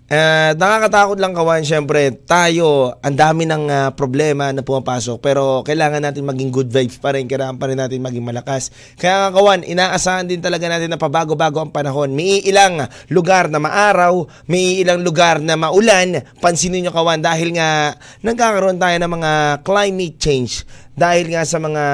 Uh, 0.07 0.55
nakakatakot 0.55 1.19
lang 1.19 1.35
kawan, 1.35 1.67
syempre, 1.67 2.15
tayo, 2.31 2.95
ang 3.03 3.19
dami 3.19 3.43
ng 3.43 3.67
uh, 3.67 3.91
problema 3.91 4.55
na 4.55 4.62
pumapasok, 4.62 5.19
pero 5.19 5.67
kailangan 5.67 5.99
natin 5.99 6.23
maging 6.23 6.55
good 6.55 6.71
vibes 6.71 6.95
pa 7.03 7.11
rin, 7.11 7.26
kailangan 7.26 7.59
pa 7.59 7.67
rin 7.67 7.75
natin 7.75 7.99
maging 7.99 8.23
malakas. 8.23 8.71
Kaya 8.95 9.26
nga 9.26 9.31
kawan, 9.35 9.67
inaasahan 9.67 10.31
din 10.31 10.38
talaga 10.38 10.71
natin 10.71 10.95
na 10.95 11.03
pabago-bago 11.03 11.59
ang 11.59 11.75
panahon. 11.75 12.15
May 12.15 12.38
ilang 12.47 12.87
lugar 13.11 13.50
na 13.50 13.59
maaraw, 13.59 14.31
may 14.47 14.79
ilang 14.79 15.03
lugar 15.03 15.43
na 15.43 15.59
maulan, 15.59 16.23
pansinin 16.38 16.87
nyo 16.87 16.95
kawan, 16.95 17.19
dahil 17.19 17.59
nga 17.59 17.99
nagkakaroon 18.23 18.79
tayo 18.79 18.95
ng 19.03 19.11
mga 19.11 19.33
climate 19.67 20.17
change, 20.23 20.62
dahil 20.95 21.35
nga 21.35 21.43
sa 21.43 21.59
mga 21.59 21.85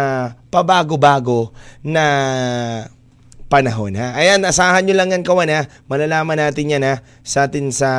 pabago-bago 0.52 1.56
na 1.80 2.04
panahon 3.52 3.92
ha. 4.00 4.16
Ayan, 4.16 4.40
asahan 4.49 4.80
nyo 4.88 4.97
lang 4.97 5.12
yan 5.12 5.21
kawan 5.21 5.52
ha. 5.52 5.68
Malalaman 5.85 6.40
natin 6.40 6.73
yan 6.73 6.80
ha 6.88 7.04
sa 7.21 7.44
atin 7.44 7.68
sa 7.68 7.90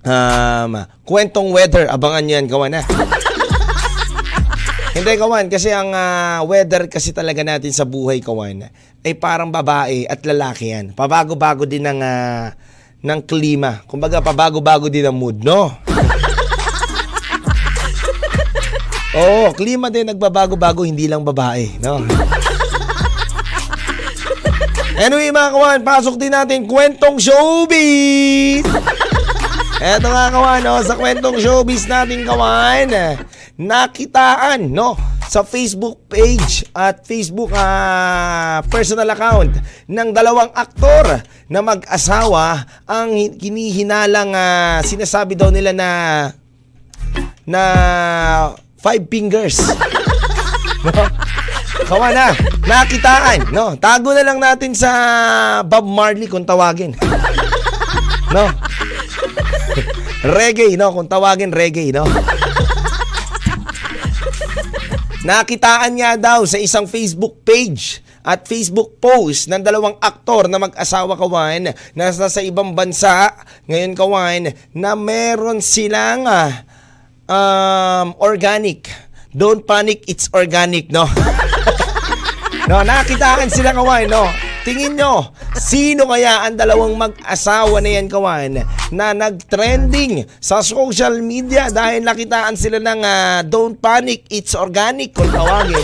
um, 0.00 0.72
kwentong 1.04 1.52
weather. 1.52 1.84
Abangan 1.92 2.24
nyo 2.24 2.34
yan 2.40 2.48
kawan 2.48 2.80
ha. 2.80 2.82
Hindi 4.96 5.14
kawan, 5.14 5.46
kasi 5.46 5.70
ang 5.70 5.94
uh, 5.94 6.42
weather 6.48 6.90
kasi 6.90 7.14
talaga 7.14 7.44
natin 7.46 7.70
sa 7.70 7.86
buhay 7.86 8.18
kawan 8.18 8.66
ay 9.06 9.14
parang 9.14 9.52
babae 9.52 10.08
at 10.10 10.24
lalaki 10.26 10.74
yan. 10.74 10.90
Pabago-bago 10.90 11.68
din 11.68 11.86
ng, 11.86 12.02
uh, 12.02 12.50
ng 13.06 13.20
klima. 13.22 13.86
Kumbaga, 13.86 14.18
pabago-bago 14.18 14.90
din 14.90 15.06
ang 15.06 15.14
mood, 15.14 15.38
no? 15.44 15.70
Oo, 19.14 19.54
klima 19.54 19.86
din 19.86 20.10
nagbabago-bago, 20.10 20.82
hindi 20.82 21.06
lang 21.06 21.22
babae, 21.22 21.78
no? 21.78 22.02
Anyway 24.98 25.30
mga 25.30 25.54
kawan, 25.54 25.80
pasok 25.86 26.18
din 26.18 26.34
natin 26.34 26.66
kwentong 26.66 27.22
showbiz! 27.22 28.66
Eto 29.78 30.10
nga 30.10 30.26
kawan, 30.26 30.58
no, 30.58 30.82
sa 30.82 30.98
kwentong 30.98 31.38
showbiz 31.38 31.86
natin 31.86 32.26
kawan, 32.26 33.14
nakitaan, 33.54 34.74
no, 34.74 34.98
sa 35.30 35.46
Facebook 35.46 36.10
page 36.10 36.66
at 36.74 37.06
Facebook 37.06 37.54
uh, 37.54 38.58
personal 38.66 39.06
account 39.14 39.54
ng 39.86 40.08
dalawang 40.10 40.50
aktor 40.50 41.22
na 41.46 41.62
mag-asawa 41.62 42.66
ang 42.82 43.14
kinihinalang 43.38 44.34
uh, 44.34 44.82
sinasabi 44.82 45.38
daw 45.38 45.54
nila 45.54 45.70
na 45.70 45.90
na 47.46 47.62
five 48.82 49.06
fingers. 49.06 49.62
Kawa 51.88 52.12
na, 52.12 52.36
nakitaan, 52.68 53.48
no? 53.48 53.72
Tago 53.80 54.12
na 54.12 54.20
lang 54.20 54.36
natin 54.36 54.76
sa 54.76 54.92
Bob 55.64 55.88
Marley 55.88 56.28
kung 56.28 56.44
tawagin. 56.44 56.92
No? 58.28 58.44
reggae, 60.36 60.76
no? 60.76 60.92
Kung 60.92 61.08
tawagin 61.08 61.48
reggae, 61.48 61.88
no? 61.88 62.04
Nakitaan 65.24 65.96
nga 65.96 66.12
daw 66.20 66.44
sa 66.44 66.60
isang 66.60 66.84
Facebook 66.84 67.40
page 67.40 68.04
at 68.20 68.44
Facebook 68.44 69.00
post 69.00 69.48
ng 69.48 69.64
dalawang 69.64 69.96
aktor 70.04 70.44
na 70.44 70.60
mag-asawa 70.60 71.16
kawan 71.16 71.72
na 71.72 72.04
nasa 72.12 72.44
ibang 72.44 72.76
bansa 72.76 73.32
ngayon 73.64 73.96
kawan 73.96 74.52
na 74.76 74.92
meron 74.92 75.64
silang 75.64 76.28
uh, 76.28 76.52
um, 77.32 78.12
organic. 78.20 79.07
Don't 79.32 79.60
panic, 79.66 80.08
it's 80.08 80.32
organic, 80.32 80.88
no? 80.88 81.04
No, 82.68 82.84
nakitaan 82.84 83.48
sila 83.48 83.72
kawan, 83.72 84.12
no? 84.12 84.28
Tingin 84.60 85.00
nyo, 85.00 85.32
sino 85.56 86.04
kaya 86.04 86.44
ang 86.44 86.60
dalawang 86.60 87.00
mag-asawa 87.00 87.80
na 87.80 87.96
yan 87.96 88.12
kawan 88.12 88.60
na 88.92 89.16
nag-trending 89.16 90.28
sa 90.36 90.60
social 90.60 91.24
media 91.24 91.72
dahil 91.72 92.04
nakitaan 92.04 92.60
sila 92.60 92.76
ng 92.76 93.00
uh, 93.00 93.40
don't 93.48 93.80
panic, 93.80 94.28
it's 94.28 94.52
organic 94.52 95.16
kung 95.16 95.32
tawagin. 95.32 95.80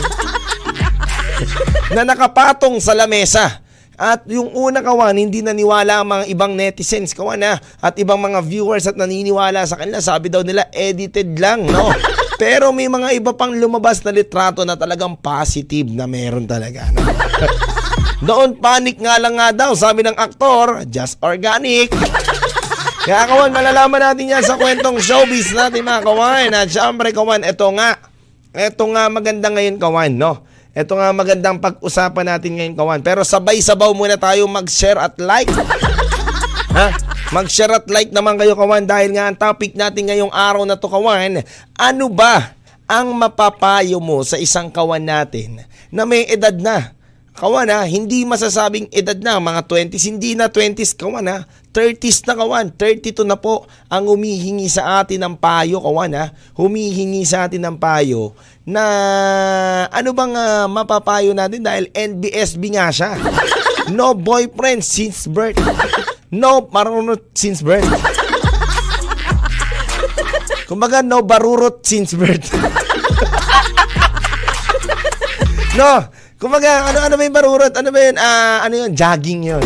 na 1.96 2.04
nakapatong 2.04 2.76
sa 2.84 2.92
lamesa. 2.92 3.64
At 3.96 4.28
yung 4.28 4.52
una 4.52 4.84
kawan, 4.84 5.16
hindi 5.16 5.40
naniwala 5.40 6.04
ang 6.04 6.08
mga 6.12 6.24
ibang 6.36 6.52
netizens 6.52 7.16
kawan 7.16 7.40
na 7.40 7.56
at 7.80 7.96
ibang 7.96 8.20
mga 8.20 8.44
viewers 8.44 8.84
at 8.84 9.00
naniniwala 9.00 9.64
sa 9.64 9.80
kanila. 9.80 10.04
Sabi 10.04 10.28
daw 10.28 10.44
nila, 10.44 10.68
edited 10.68 11.32
lang, 11.40 11.64
no? 11.64 11.88
Pero 12.34 12.74
may 12.74 12.90
mga 12.90 13.14
iba 13.14 13.32
pang 13.34 13.54
lumabas 13.54 14.02
na 14.02 14.10
litrato 14.10 14.66
na 14.66 14.74
talagang 14.74 15.14
positive 15.14 15.90
na 15.94 16.10
meron 16.10 16.46
talaga. 16.48 16.90
No? 16.90 17.02
Doon 18.24 18.58
panic 18.58 18.98
nga 18.98 19.20
lang 19.20 19.38
nga 19.38 19.52
daw, 19.52 19.70
sabi 19.76 20.02
ng 20.02 20.16
aktor, 20.16 20.82
just 20.88 21.20
organic. 21.22 21.92
Kaya 23.04 23.28
kawan, 23.28 23.52
malalaman 23.52 24.00
natin 24.00 24.32
yan 24.32 24.40
sa 24.40 24.56
kwentong 24.56 24.96
showbiz 24.96 25.52
natin 25.52 25.84
mga 25.84 26.02
kawan. 26.08 26.50
At 26.56 26.72
syempre 26.72 27.12
kawan, 27.12 27.44
ito 27.44 27.68
nga, 27.76 28.00
ito 28.56 28.84
nga 28.88 29.02
maganda 29.12 29.52
ngayon 29.52 29.76
kawan, 29.76 30.12
no? 30.16 30.40
Ito 30.74 30.96
nga 30.96 31.12
magandang 31.12 31.60
pag-usapan 31.60 32.34
natin 32.34 32.58
ngayon 32.58 32.74
kawan. 32.74 33.00
Pero 33.04 33.20
sabay-sabaw 33.22 33.92
muna 33.92 34.16
tayo 34.16 34.48
mag-share 34.48 34.98
at 34.98 35.14
like. 35.20 35.52
ha? 36.72 37.13
Mag-share 37.34 37.82
at 37.82 37.90
like 37.90 38.14
naman 38.14 38.38
kayo 38.38 38.54
kawan 38.54 38.86
dahil 38.86 39.10
nga 39.10 39.26
ang 39.26 39.34
topic 39.34 39.74
natin 39.74 40.06
ngayong 40.06 40.30
araw 40.30 40.62
na 40.62 40.78
to 40.78 40.86
kawan, 40.86 41.42
ano 41.74 42.06
ba 42.06 42.54
ang 42.86 43.10
mapapayo 43.10 43.98
mo 43.98 44.22
sa 44.22 44.38
isang 44.38 44.70
kawan 44.70 45.02
natin 45.02 45.66
na 45.90 46.06
may 46.06 46.30
edad 46.30 46.54
na 46.54 46.94
Kawan 47.34 47.66
ha, 47.66 47.82
hindi 47.82 48.22
masasabing 48.22 48.86
edad 48.94 49.18
na, 49.18 49.42
mga 49.42 49.66
20s, 49.66 50.06
hindi 50.06 50.38
na 50.38 50.46
20s, 50.46 50.94
kawan 50.94 51.26
ha. 51.26 51.42
30s 51.74 52.30
na 52.30 52.38
kawan, 52.38 52.70
32 52.78 53.26
na 53.26 53.34
po 53.34 53.66
ang 53.90 54.06
humihingi 54.06 54.70
sa 54.70 55.02
atin 55.02 55.18
ng 55.18 55.34
payo, 55.42 55.82
kawan 55.82 56.14
ha. 56.14 56.30
Humihingi 56.54 57.26
sa 57.26 57.50
atin 57.50 57.66
ng 57.66 57.74
payo 57.74 58.38
na 58.62 58.84
ano 59.90 60.14
bang 60.14 60.30
uh, 60.30 60.70
mapapayo 60.70 61.34
natin 61.34 61.66
dahil 61.66 61.90
NBSB 61.90 62.78
nga 62.78 62.94
siya. 62.94 63.18
No 63.90 64.14
boyfriend 64.14 64.86
since 64.86 65.26
birth. 65.26 65.58
No 66.34 66.66
marunot 66.74 67.30
since 67.38 67.62
birth. 67.62 67.86
Kumbaga 70.68 71.06
no 71.06 71.22
barurot 71.22 71.86
since 71.86 72.18
birth. 72.18 72.50
no, 75.78 76.10
Kumbaga, 76.44 76.92
ano 76.92 77.08
ano 77.08 77.14
ba 77.16 77.24
yung 77.24 77.36
barurot? 77.40 77.72
Ano 77.72 77.88
ba 77.88 78.00
yun? 78.04 78.20
Uh, 78.20 78.58
ano 78.68 78.74
yun? 78.84 78.92
Jogging 78.92 79.48
yun. 79.48 79.64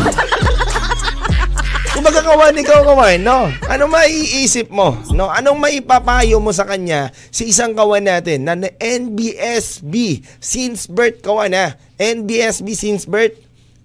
Kumbaga 1.91 2.23
kawan, 2.23 2.55
ikaw 2.55 2.87
kawan, 2.87 3.19
no? 3.19 3.51
Ano 3.67 3.91
maiisip 3.91 4.71
mo? 4.71 4.95
No? 5.11 5.27
Anong 5.27 5.59
maipapayo 5.59 6.39
mo 6.39 6.55
sa 6.55 6.63
kanya 6.63 7.11
si 7.35 7.51
isang 7.51 7.75
kawan 7.75 8.07
natin 8.07 8.47
na 8.47 8.55
NBSB 8.79 10.23
since 10.39 10.87
birth 10.87 11.19
kawan 11.19 11.51
ha? 11.51 11.75
NBSB 11.99 12.79
since 12.79 13.03
birth 13.03 13.35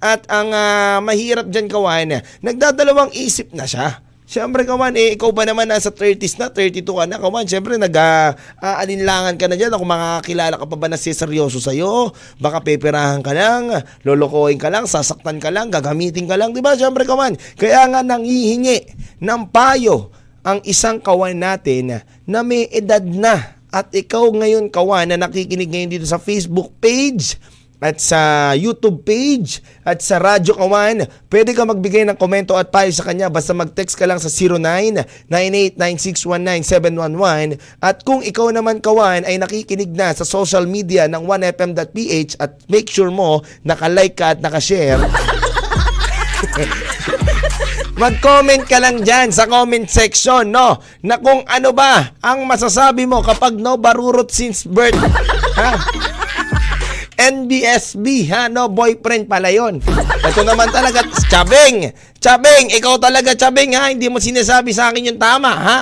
at 0.03 0.27
ang 0.27 0.51
uh, 0.51 0.99
mahirap 0.99 1.47
dyan 1.47 1.71
kawan, 1.71 2.19
nagdadalawang 2.43 3.15
isip 3.15 3.55
na 3.55 3.63
siya. 3.63 4.03
Siyempre, 4.23 4.65
kawan, 4.65 4.97
eh, 4.97 5.13
ikaw 5.13 5.29
ba 5.29 5.45
naman 5.45 5.69
nasa 5.69 5.93
30s 5.93 6.41
na, 6.41 6.49
32 6.49 6.83
ka 6.83 7.05
na, 7.05 7.21
kawan, 7.21 7.45
siyempre, 7.45 7.77
nag-aalinlangan 7.77 9.37
ka 9.37 9.45
na 9.45 9.55
dyan. 9.55 9.69
Ako 9.77 9.85
makakakilala 9.85 10.57
ka 10.57 10.65
pa 10.65 10.75
ba 10.79 10.87
na 10.89 10.97
seryoso 10.97 11.61
sa'yo? 11.61 12.09
Baka 12.41 12.65
peperahan 12.65 13.21
ka 13.21 13.29
lang, 13.35 13.69
lolokohin 14.01 14.57
ka 14.57 14.73
lang, 14.73 14.89
sasaktan 14.89 15.37
ka 15.37 15.53
lang, 15.53 15.69
gagamitin 15.69 16.25
ka 16.25 16.33
lang, 16.33 16.49
di 16.49 16.65
ba? 16.65 16.73
Siyempre, 16.73 17.05
kawan, 17.05 17.37
kaya 17.61 17.85
nga 17.93 18.01
nangihingi 18.01 18.95
ng 19.21 19.41
payo 19.53 20.09
ang 20.41 20.65
isang 20.65 20.97
kawan 20.97 21.37
natin 21.37 22.01
na 22.25 22.39
may 22.41 22.67
edad 22.73 23.05
na. 23.05 23.61
At 23.73 23.93
ikaw 23.93 24.33
ngayon, 24.33 24.73
kawan, 24.73 25.13
na 25.13 25.17
nakikinig 25.17 25.69
ngayon 25.69 25.91
dito 25.93 26.07
sa 26.09 26.17
Facebook 26.17 26.73
page, 26.81 27.37
at 27.83 27.99
sa 27.99 28.55
YouTube 28.55 29.03
page 29.03 29.59
at 29.83 29.99
sa 29.99 30.23
Radyo 30.23 30.55
Kawan. 30.55 31.03
Pwede 31.27 31.51
ka 31.51 31.67
magbigay 31.67 32.07
ng 32.07 32.15
komento 32.15 32.55
at 32.55 32.71
payo 32.71 32.95
sa 32.95 33.03
kanya 33.03 33.27
basta 33.27 33.51
mag-text 33.51 33.99
ka 33.99 34.07
lang 34.07 34.23
sa 34.23 34.31
0998-9619-711 35.75 37.59
at 37.83 38.07
kung 38.07 38.23
ikaw 38.23 38.55
naman 38.55 38.79
Kawan 38.79 39.27
ay 39.27 39.35
nakikinig 39.35 39.91
na 39.91 40.15
sa 40.15 40.23
social 40.23 40.63
media 40.63 41.11
ng 41.11 41.27
1fm.ph 41.27 42.39
at 42.39 42.55
make 42.71 42.87
sure 42.87 43.11
mo 43.11 43.43
naka-like 43.67 44.15
ka 44.15 44.31
at 44.31 44.39
naka-share 44.39 45.03
Mag-comment 47.93 48.65
ka 48.65 48.81
lang 48.81 49.05
dyan 49.05 49.29
sa 49.29 49.45
comment 49.45 49.85
section, 49.85 50.49
no? 50.49 50.81
Na 51.05 51.21
kung 51.21 51.45
ano 51.45 51.69
ba 51.77 52.17
ang 52.25 52.41
masasabi 52.49 53.05
mo 53.05 53.21
kapag 53.21 53.53
no 53.53 53.77
barurot 53.77 54.33
since 54.33 54.65
birth. 54.65 54.97
Ha? 55.53 55.71
NBSB, 57.17 58.27
ha? 58.33 58.49
No, 58.49 58.69
boyfriend 58.69 59.29
pala 59.29 59.53
yon. 59.53 59.79
Ito 60.23 60.41
naman 60.41 60.69
talaga, 60.73 61.05
Chabeng! 61.29 61.93
Chabeng, 62.17 62.73
ikaw 62.73 62.97
talaga, 62.97 63.37
Chabeng, 63.37 63.77
ha? 63.77 63.93
Hindi 63.93 64.09
mo 64.09 64.17
sinasabi 64.17 64.73
sa 64.73 64.89
akin 64.89 65.13
yung 65.13 65.21
tama, 65.21 65.51
ha? 65.53 65.79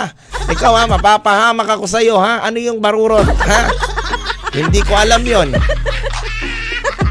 Ikaw, 0.51 0.73
ha? 0.75 0.83
Mapapahamak 0.91 1.69
ako 1.79 1.85
sa'yo, 1.87 2.19
ha? 2.19 2.43
Ano 2.43 2.59
yung 2.59 2.83
barurot, 2.83 3.27
ha? 3.47 3.71
Hindi 4.51 4.83
ko 4.83 4.97
alam 4.99 5.23
yon. 5.23 5.55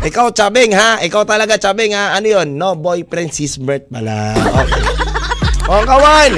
Ikaw, 0.00 0.32
Chabeng, 0.32 0.72
ha? 0.76 1.00
Ikaw 1.00 1.22
talaga, 1.24 1.56
Chabeng, 1.56 1.96
ha? 1.96 2.16
Ano 2.16 2.28
yon? 2.28 2.56
No, 2.56 2.76
boyfriend, 2.76 3.32
sis 3.32 3.56
birth 3.56 3.88
pala. 3.88 4.36
Okay. 4.36 4.84
O, 5.70 5.84
kawan! 5.86 6.32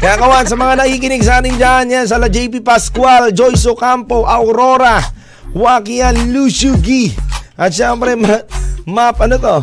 Kaya 0.00 0.16
kawan, 0.16 0.48
sa 0.48 0.56
mga 0.56 0.80
nakikinig 0.80 1.20
sa 1.20 1.44
atin 1.44 1.60
dyan, 1.60 1.84
yan, 1.92 2.06
sa 2.08 2.16
la 2.16 2.32
JP 2.32 2.64
Pascual, 2.64 3.36
Joyce 3.36 3.68
Ocampo, 3.68 4.24
Aurora, 4.24 5.19
Wakian 5.54 6.30
Lushugi. 6.30 7.10
At 7.58 7.74
syempre, 7.74 8.14
ma- 8.14 8.46
map, 8.86 9.20
ano 9.20 9.36
to? 9.36 9.56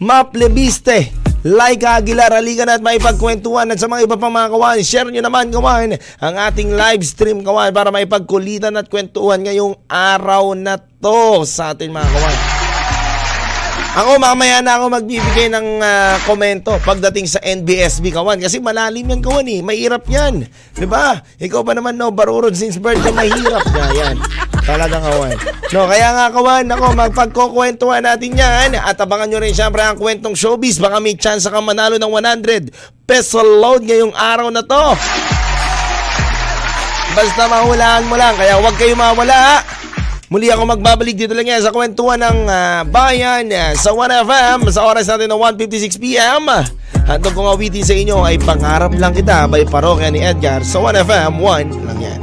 Map 0.00 0.32
Lebiste. 0.32 1.12
Like 1.46 1.86
Aguilar, 1.86 2.34
halika 2.34 2.66
na 2.66 2.74
at 2.74 2.82
maipagkwentuhan 2.82 3.70
at 3.70 3.78
sa 3.78 3.86
mga 3.86 4.10
iba 4.10 4.18
pang 4.18 4.34
mga 4.34 4.50
kawan, 4.50 4.82
share 4.82 5.06
nyo 5.06 5.22
naman 5.22 5.54
kawan 5.54 5.94
ang 5.94 6.34
ating 6.42 6.74
live 6.74 7.06
stream 7.06 7.46
kawan 7.46 7.70
para 7.70 7.94
maipagkulitan 7.94 8.74
at 8.74 8.90
kwentuhan 8.90 9.46
ngayong 9.46 9.78
araw 9.86 10.58
na 10.58 10.74
to 10.74 11.46
sa 11.46 11.70
ating 11.70 11.94
mga 11.94 12.02
kawan. 12.02 12.45
Ako 13.96 14.20
mamaya 14.20 14.60
na 14.60 14.76
ako 14.76 14.92
magbibigay 14.92 15.48
ng 15.48 15.80
uh, 15.80 16.20
komento 16.28 16.76
pagdating 16.84 17.24
sa 17.24 17.40
NBSB 17.40 18.12
kawan 18.12 18.36
kasi 18.36 18.60
malalim 18.60 19.08
yan 19.08 19.24
kawan 19.24 19.48
eh. 19.48 19.64
Mahirap 19.64 20.04
yan. 20.04 20.44
'Di 20.76 20.84
ba? 20.84 21.24
Ikaw 21.40 21.64
ba 21.64 21.72
naman 21.72 21.96
no 21.96 22.12
barurod 22.12 22.52
since 22.52 22.76
birth 22.76 23.00
ka 23.00 23.08
mahirap 23.16 23.64
na 23.72 23.88
yan. 23.96 24.20
Talagang 24.68 25.00
kawan. 25.00 25.36
No, 25.72 25.86
kaya 25.86 26.10
nga 26.12 26.26
kawan, 26.28 26.66
ako 26.68 26.84
magpagkukwentuhan 26.92 28.02
natin 28.02 28.36
yan 28.36 28.76
at 28.76 28.98
abangan 28.98 29.30
nyo 29.32 29.38
rin 29.40 29.54
syempre 29.56 29.80
ang 29.80 29.96
kwentong 29.96 30.34
showbiz. 30.36 30.76
Baka 30.76 31.00
may 31.00 31.16
chance 31.16 31.48
ka 31.48 31.58
manalo 31.62 31.96
ng 31.96 32.12
100 32.12 33.06
peso 33.06 33.40
load 33.40 33.86
ngayong 33.86 34.12
araw 34.12 34.50
na 34.52 34.60
to. 34.60 34.84
Basta 37.16 37.48
mahulaan 37.48 38.04
mo 38.10 38.18
lang, 38.18 38.36
kaya 38.36 38.60
huwag 38.60 38.76
kayo 38.76 38.92
mawala. 38.92 39.64
Muli 40.26 40.50
ako 40.50 40.66
magbabalik 40.66 41.14
dito 41.14 41.38
lang 41.38 41.46
yan 41.46 41.62
sa 41.62 41.70
kwentuhan 41.70 42.18
ng 42.18 42.50
uh, 42.50 42.82
bayan 42.90 43.46
uh, 43.46 43.78
sa 43.78 43.94
1FM 43.94 44.66
sa 44.74 44.82
oras 44.82 45.06
natin 45.06 45.30
ng 45.30 45.38
1.56pm. 45.38 46.50
Handog 47.06 47.30
kong 47.30 47.54
awitin 47.54 47.86
sa 47.86 47.94
inyo 47.94 48.26
ay 48.26 48.34
pangarap 48.42 48.90
lang 48.98 49.14
kita 49.14 49.46
by 49.46 49.62
parokya 49.70 50.10
ni 50.10 50.18
Edgar 50.18 50.66
sa 50.66 50.82
1FM 50.82 51.38
1 51.38 51.86
lang 51.86 51.98
yan. 52.02 52.20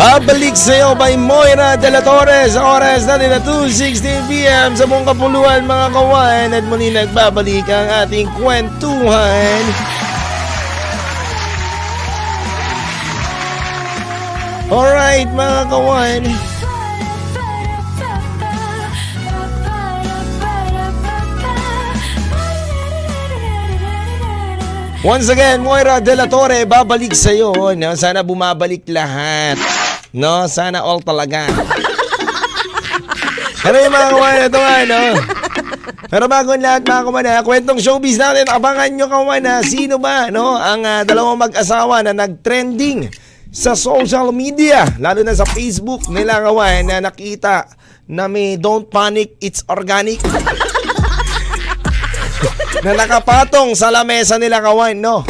Babalik 0.00 0.56
sa 0.56 0.72
iyo 0.72 0.96
by 0.96 1.20
Moira 1.20 1.76
de 1.76 1.92
la 1.92 2.00
Torres 2.00 2.56
sa 2.56 2.64
oras 2.80 3.04
natin 3.04 3.28
na 3.28 3.40
2.16pm 3.44 4.72
sa 4.72 4.88
buong 4.88 5.04
kapuluhan 5.04 5.68
mga 5.68 5.88
kawan 5.92 6.48
at 6.56 6.64
muli 6.64 6.88
nagbabalik 6.96 7.68
ang 7.68 8.08
ating 8.08 8.28
kwentuhan 8.40 9.96
Alright 14.66 15.30
mga 15.30 15.62
kawan. 15.70 16.22
Once 25.06 25.30
again, 25.30 25.62
Moira 25.62 26.02
De 26.02 26.18
La 26.18 26.26
Torre, 26.26 26.66
babalik 26.66 27.14
sa 27.14 27.30
iyo. 27.30 27.54
No? 27.78 27.94
Sana 27.94 28.26
bumabalik 28.26 28.82
lahat. 28.90 29.54
No? 30.10 30.50
Sana 30.50 30.82
all 30.82 30.98
talaga. 30.98 31.46
Pero 33.62 33.76
yung 33.86 33.94
mga 33.94 34.08
kawan, 34.10 34.36
ito 34.50 34.58
nga, 34.58 34.76
no? 34.82 35.02
Pero 36.10 36.24
bago 36.26 36.54
ang 36.54 36.62
lahat 36.62 36.82
mga 36.82 37.02
kumana, 37.06 37.46
kwentong 37.46 37.78
showbiz 37.78 38.18
natin, 38.18 38.50
abangan 38.50 38.90
nyo 38.94 39.06
kawan 39.06 39.46
sino 39.62 39.98
ba 39.98 40.30
no, 40.30 40.54
ang 40.54 40.82
uh, 40.86 41.02
dalawang 41.02 41.38
mag-asawa 41.38 42.02
na 42.06 42.14
nag-trending 42.14 43.10
sa 43.56 43.72
social 43.72 44.36
media, 44.36 44.84
lalo 45.00 45.24
na 45.24 45.32
sa 45.32 45.48
Facebook 45.48 46.12
nila 46.12 46.44
kawan 46.44 46.92
na 46.92 47.00
nakita 47.00 47.64
na 48.04 48.28
may 48.28 48.60
don't 48.60 48.84
panic, 48.92 49.32
it's 49.40 49.64
organic. 49.72 50.20
na 52.84 52.92
nakapatong 52.92 53.72
sa 53.72 53.88
lamesa 53.88 54.36
nila 54.36 54.60
kawan, 54.60 55.00
no? 55.00 55.24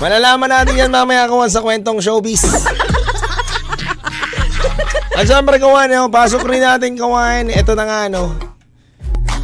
Malalaman 0.00 0.48
natin 0.48 0.80
yan 0.80 0.88
mamaya 0.88 1.28
kawan 1.28 1.52
sa 1.52 1.60
kwentong 1.60 2.00
showbiz. 2.00 2.48
At 5.12 5.28
syempre 5.28 5.60
kawan, 5.60 5.92
no, 5.92 6.08
pasok 6.08 6.40
rin 6.48 6.64
natin 6.64 6.96
kawan, 6.96 7.52
ito 7.52 7.76
na 7.76 7.84
nga 7.84 8.08
no, 8.08 8.32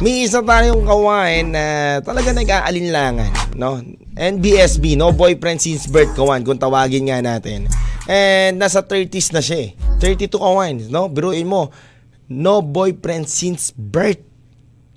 may 0.01 0.25
isa 0.25 0.41
tayong 0.41 0.81
kawan 0.81 1.53
na 1.53 1.63
talaga 2.01 2.33
nag-aalinlangan, 2.33 3.53
no? 3.53 3.85
NBSB, 4.15 4.95
no 4.95 5.11
boyfriend 5.11 5.59
since 5.59 5.91
birth 5.91 6.15
kawan, 6.15 6.39
kung 6.47 6.55
tawagin 6.55 7.11
nga 7.11 7.19
natin. 7.19 7.67
And 8.07 8.55
nasa 8.55 8.79
30s 8.79 9.35
na 9.35 9.43
siya 9.43 9.57
eh. 9.67 9.69
32 9.99 10.39
kawan, 10.39 10.87
no? 10.87 11.11
Biruin 11.11 11.43
mo, 11.43 11.67
no 12.31 12.63
boyfriend 12.63 13.27
since 13.27 13.75
birth. 13.75 14.23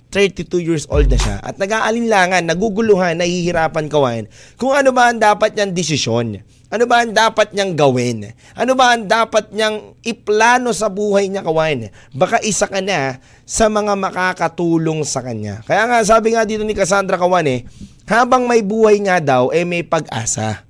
32 0.08 0.64
years 0.64 0.84
old 0.88 1.04
na 1.12 1.20
siya 1.20 1.36
at 1.44 1.60
nag-aalinlangan, 1.60 2.40
naguguluhan, 2.48 3.20
nahihirapan 3.20 3.92
kawan 3.92 4.24
kung 4.56 4.72
ano 4.72 4.88
ba 4.88 5.12
ang 5.12 5.20
dapat 5.20 5.52
niyang 5.52 5.76
desisyon. 5.76 6.40
Ano 6.72 6.84
ba 6.88 7.04
ang 7.04 7.12
dapat 7.12 7.52
niyang 7.52 7.76
gawin? 7.76 8.32
Ano 8.56 8.72
ba 8.72 8.96
ang 8.96 9.04
dapat 9.04 9.52
niyang 9.52 10.00
iplano 10.00 10.72
sa 10.72 10.88
buhay 10.88 11.28
niya 11.28 11.44
kawan? 11.44 11.92
Baka 12.16 12.40
isa 12.40 12.64
ka 12.68 12.80
na 12.80 13.20
sa 13.44 13.68
mga 13.68 14.00
makakatulong 14.00 15.04
sa 15.04 15.20
kanya. 15.20 15.60
Kaya 15.68 15.84
nga 15.84 16.00
sabi 16.00 16.32
nga 16.32 16.48
dito 16.48 16.64
ni 16.64 16.72
Cassandra 16.72 17.20
kawan 17.20 17.44
eh, 17.44 17.68
habang 18.08 18.48
may 18.48 18.64
buhay 18.64 18.96
nga 19.04 19.20
daw, 19.20 19.52
eh 19.52 19.68
may 19.68 19.84
pag-asa. 19.84 20.64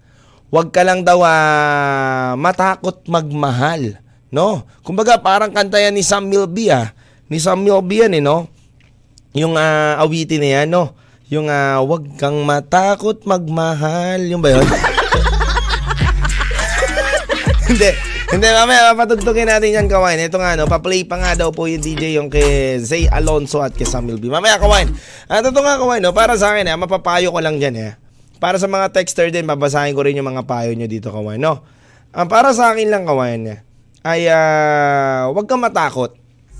Huwag 0.50 0.74
ka 0.74 0.82
lang 0.82 1.06
daw 1.06 1.22
ah, 1.22 2.34
matakot 2.34 3.06
magmahal. 3.06 4.02
No? 4.28 4.66
Kumbaga 4.82 5.16
parang 5.16 5.54
kanta 5.54 5.78
yan 5.78 5.94
ni 5.94 6.02
Sam 6.02 6.26
Milby 6.26 6.68
ah. 6.68 6.90
Ni 7.30 7.38
Sam 7.38 7.62
Milby 7.62 8.02
yan 8.04 8.18
eh, 8.18 8.22
no? 8.24 8.50
Yung 9.38 9.54
ah, 9.54 10.02
awitin 10.02 10.42
na 10.42 10.48
yan, 10.60 10.68
no? 10.72 10.98
Yung 11.30 11.46
ah, 11.46 11.78
wag 11.84 12.08
kang 12.18 12.42
matakot 12.42 13.22
magmahal. 13.22 14.24
Yung 14.26 14.42
ba 14.42 14.58
yun? 14.58 14.64
Hindi. 17.68 18.17
Hindi, 18.28 18.44
mamaya 18.44 18.92
papatugtugin 18.92 19.48
natin 19.48 19.72
yan, 19.72 19.86
Kawain. 19.88 20.20
Ito 20.20 20.36
nga, 20.36 20.52
no, 20.52 20.68
pa-play 20.68 21.00
pa 21.08 21.16
nga 21.16 21.32
daw 21.32 21.48
po 21.48 21.64
yung 21.64 21.80
DJ 21.80 22.12
yung 22.20 22.28
kay 22.28 22.76
Zay 22.76 23.08
Alonso 23.08 23.64
at 23.64 23.72
kay 23.72 23.88
Samuel 23.88 24.20
B. 24.20 24.28
Mamaya, 24.28 24.60
Kawain. 24.60 24.92
At 25.32 25.40
ito 25.40 25.56
nga, 25.56 25.80
Kawain, 25.80 26.04
no, 26.04 26.12
para 26.12 26.36
sa 26.36 26.52
akin, 26.52 26.68
eh, 26.68 26.76
mapapayo 26.76 27.32
ko 27.32 27.40
lang 27.40 27.56
dyan, 27.56 27.76
eh. 27.80 27.92
Para 28.36 28.60
sa 28.60 28.68
mga 28.68 28.92
texter 28.92 29.32
din, 29.32 29.48
babasahin 29.48 29.96
ko 29.96 30.04
rin 30.04 30.20
yung 30.20 30.28
mga 30.28 30.44
payo 30.44 30.76
nyo 30.76 30.84
dito, 30.84 31.08
Kawain, 31.08 31.40
no? 31.40 31.64
Ang 32.12 32.28
para 32.28 32.52
sa 32.52 32.76
akin 32.76 32.92
lang, 32.92 33.08
Kawain, 33.08 33.48
eh, 33.48 33.58
ay 34.04 34.28
uh, 34.28 35.32
wag 35.32 35.48
kang 35.48 35.64
matakot. 35.64 36.12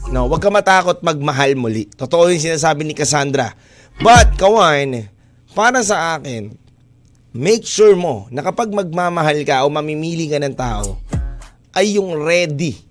No, 0.08 0.24
wag 0.24 0.40
kang 0.40 0.56
matakot 0.56 1.04
magmahal 1.04 1.52
muli. 1.52 1.84
Totoo 1.84 2.32
yung 2.32 2.40
sinasabi 2.40 2.88
ni 2.88 2.96
Cassandra. 2.96 3.52
But, 4.00 4.40
Kawain, 4.40 5.12
para 5.52 5.84
sa 5.84 6.16
akin, 6.16 6.48
make 7.36 7.68
sure 7.68 7.92
mo 7.92 8.24
na 8.32 8.40
kapag 8.40 8.72
magmamahal 8.72 9.44
ka 9.44 9.68
o 9.68 9.68
mamimili 9.68 10.32
ka 10.32 10.40
ng 10.40 10.56
tao, 10.56 10.96
ay 11.78 11.94
yung 11.94 12.18
ready 12.18 12.88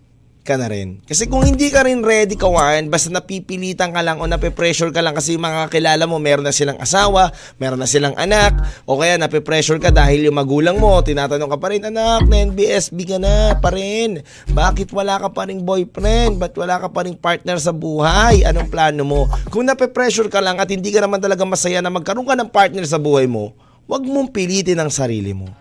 ka 0.47 0.55
na 0.55 0.71
rin. 0.71 1.03
Kasi 1.03 1.27
kung 1.27 1.43
hindi 1.43 1.67
ka 1.67 1.83
rin 1.83 1.99
ready 1.99 2.39
kawan, 2.39 2.87
basta 2.87 3.11
napipilitan 3.11 3.91
ka 3.91 3.99
lang 3.99 4.23
o 4.23 4.31
nape-pressure 4.31 4.95
ka 4.95 5.03
lang 5.03 5.11
kasi 5.11 5.35
yung 5.35 5.43
mga 5.43 5.67
kilala 5.67 6.07
mo, 6.07 6.23
meron 6.23 6.47
na 6.47 6.55
silang 6.55 6.79
asawa, 6.79 7.35
meron 7.59 7.83
na 7.83 7.89
silang 7.91 8.15
anak, 8.15 8.55
o 8.87 8.95
kaya 8.95 9.19
nape-pressure 9.19 9.83
ka 9.83 9.91
dahil 9.91 10.31
yung 10.31 10.39
magulang 10.39 10.79
mo, 10.79 11.03
tinatanong 11.03 11.51
ka 11.51 11.59
pa 11.59 11.67
rin, 11.75 11.83
anak, 11.83 12.23
na 12.31 12.47
NBSB 12.47 12.97
ka 13.03 13.17
na 13.19 13.59
pa 13.59 13.75
rin. 13.75 14.23
Bakit 14.55 14.95
wala 14.95 15.19
ka 15.19 15.35
pa 15.35 15.51
rin 15.51 15.67
boyfriend? 15.67 16.39
Ba't 16.39 16.55
wala 16.55 16.79
ka 16.79 16.87
pa 16.87 17.03
rin 17.03 17.19
partner 17.19 17.59
sa 17.59 17.75
buhay? 17.75 18.47
Anong 18.47 18.71
plano 18.71 19.03
mo? 19.03 19.27
Kung 19.51 19.67
nape-pressure 19.67 20.31
ka 20.31 20.39
lang 20.39 20.63
at 20.63 20.71
hindi 20.71 20.95
ka 20.95 21.03
naman 21.03 21.19
talaga 21.19 21.43
masaya 21.43 21.83
na 21.83 21.91
magkaroon 21.91 22.23
ka 22.23 22.39
ng 22.39 22.47
partner 22.47 22.87
sa 22.87 22.95
buhay 22.95 23.27
mo, 23.27 23.51
huwag 23.83 24.07
mong 24.07 24.31
pilitin 24.31 24.79
ang 24.79 24.87
sarili 24.87 25.35
mo. 25.35 25.51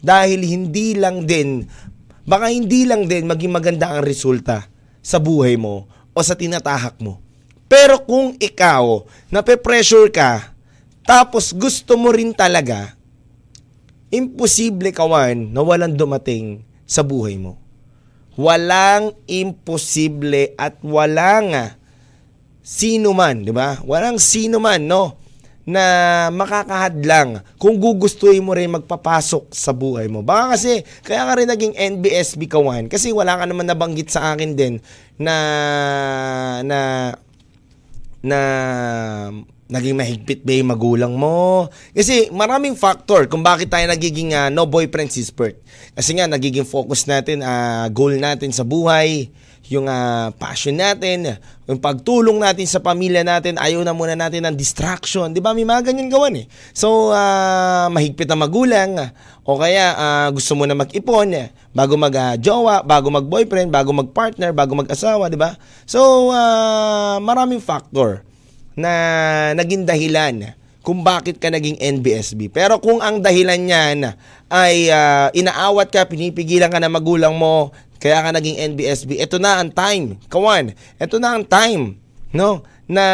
Dahil 0.00 0.40
hindi 0.40 0.96
lang 0.96 1.28
din 1.28 1.68
baka 2.30 2.46
hindi 2.54 2.86
lang 2.86 3.10
din 3.10 3.26
maging 3.26 3.50
maganda 3.50 3.90
ang 3.90 4.06
resulta 4.06 4.70
sa 5.02 5.18
buhay 5.18 5.58
mo 5.58 5.90
o 6.14 6.18
sa 6.22 6.38
tinatahak 6.38 7.02
mo. 7.02 7.18
Pero 7.66 8.06
kung 8.06 8.38
ikaw, 8.38 9.02
nape-pressure 9.34 10.14
ka, 10.14 10.54
tapos 11.02 11.50
gusto 11.50 11.98
mo 11.98 12.14
rin 12.14 12.30
talaga, 12.30 12.94
imposible 14.14 14.94
kawan 14.94 15.50
na 15.50 15.62
walang 15.62 15.98
dumating 15.98 16.62
sa 16.86 17.02
buhay 17.02 17.34
mo. 17.34 17.58
Walang 18.38 19.14
imposible 19.26 20.54
at 20.54 20.78
walang 20.86 21.74
sino 22.62 23.10
man, 23.10 23.42
di 23.42 23.50
ba? 23.54 23.78
Walang 23.82 24.22
sino 24.22 24.62
man, 24.62 24.86
no? 24.86 25.18
Na 25.68 25.84
makakahadlang 26.32 27.44
kung 27.60 27.76
gugustuhin 27.76 28.42
mo 28.42 28.56
rin 28.56 28.72
magpapasok 28.72 29.52
sa 29.52 29.70
buhay 29.76 30.08
mo. 30.08 30.24
Baka 30.24 30.56
kasi, 30.56 30.82
kaya 31.04 31.28
ka 31.28 31.32
rin 31.36 31.48
naging 31.48 31.74
NBSB 31.76 32.48
kawan 32.48 32.88
kasi 32.88 33.12
wala 33.12 33.36
ka 33.36 33.44
naman 33.44 33.68
nabanggit 33.68 34.08
sa 34.08 34.32
akin 34.32 34.56
din 34.56 34.80
na 35.20 35.36
na 36.64 36.80
na 38.20 38.40
naging 39.70 39.94
mahigpit 39.94 40.42
ba 40.42 40.52
yung 40.52 40.70
magulang 40.74 41.14
mo. 41.14 41.70
Kasi 41.94 42.28
maraming 42.34 42.74
factor 42.74 43.30
kung 43.30 43.46
bakit 43.46 43.70
tayo 43.70 43.86
nagiging 43.86 44.34
uh, 44.34 44.50
no 44.50 44.66
boyfriend 44.66 45.14
si 45.14 45.22
Spurt. 45.22 45.56
Kasi 45.94 46.18
nga, 46.18 46.26
nagiging 46.26 46.66
focus 46.66 47.06
natin, 47.06 47.40
uh, 47.46 47.86
goal 47.94 48.18
natin 48.18 48.50
sa 48.50 48.66
buhay, 48.66 49.30
yung 49.70 49.86
uh, 49.86 50.34
passion 50.34 50.74
natin, 50.74 51.38
yung 51.70 51.78
pagtulong 51.78 52.42
natin 52.42 52.66
sa 52.66 52.82
pamilya 52.82 53.22
natin, 53.22 53.54
ayaw 53.54 53.86
na 53.86 53.94
muna 53.94 54.18
natin 54.18 54.42
ng 54.50 54.58
distraction. 54.58 55.30
Di 55.30 55.38
ba? 55.38 55.54
May 55.54 55.62
mga 55.62 55.94
ganyan 55.94 56.10
gawan 56.10 56.42
eh. 56.42 56.50
So, 56.74 57.14
uh, 57.14 57.86
mahigpit 57.86 58.26
na 58.26 58.34
magulang, 58.34 58.98
o 59.46 59.54
kaya 59.54 59.94
uh, 59.94 60.28
gusto 60.34 60.58
mo 60.58 60.66
na 60.66 60.74
mag-ipon, 60.74 61.54
bago 61.70 61.94
mag-jowa, 61.94 62.82
uh, 62.82 62.84
bago 62.84 63.14
mag-boyfriend, 63.14 63.70
bago 63.70 63.94
mag-partner, 63.94 64.50
bago 64.50 64.74
mag-asawa, 64.74 65.30
di 65.30 65.38
ba? 65.38 65.54
So, 65.86 66.34
uh, 66.34 67.22
maraming 67.22 67.62
factor 67.62 68.26
na 68.74 69.54
naging 69.54 69.86
dahilan 69.86 70.58
kung 70.82 71.06
bakit 71.06 71.38
ka 71.38 71.46
naging 71.46 71.78
NBSB. 71.78 72.50
Pero 72.50 72.82
kung 72.82 72.98
ang 72.98 73.22
dahilan 73.22 73.60
niyan 73.60 74.18
ay 74.50 74.90
uh, 74.90 75.30
inaawat 75.30 75.94
ka, 75.94 76.10
pinipigilan 76.10 76.72
ka 76.72 76.82
na 76.82 76.90
magulang 76.90 77.38
mo, 77.38 77.70
kaya 78.00 78.24
ka 78.24 78.32
naging 78.32 78.56
NBSB. 78.74 79.20
Ito 79.20 79.36
na 79.36 79.60
ang 79.60 79.68
time. 79.68 80.16
Kawan, 80.32 80.72
ito 80.96 81.16
na 81.20 81.36
ang 81.36 81.44
time. 81.44 82.00
No? 82.32 82.64
Na 82.88 83.04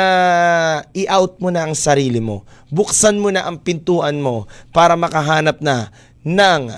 i-out 0.94 1.42
mo 1.42 1.50
na 1.50 1.66
ang 1.66 1.74
sarili 1.74 2.22
mo. 2.22 2.46
Buksan 2.70 3.18
mo 3.18 3.34
na 3.34 3.44
ang 3.44 3.58
pintuan 3.58 4.22
mo 4.22 4.46
para 4.70 4.94
makahanap 4.94 5.58
na 5.58 5.90
ng 6.22 6.70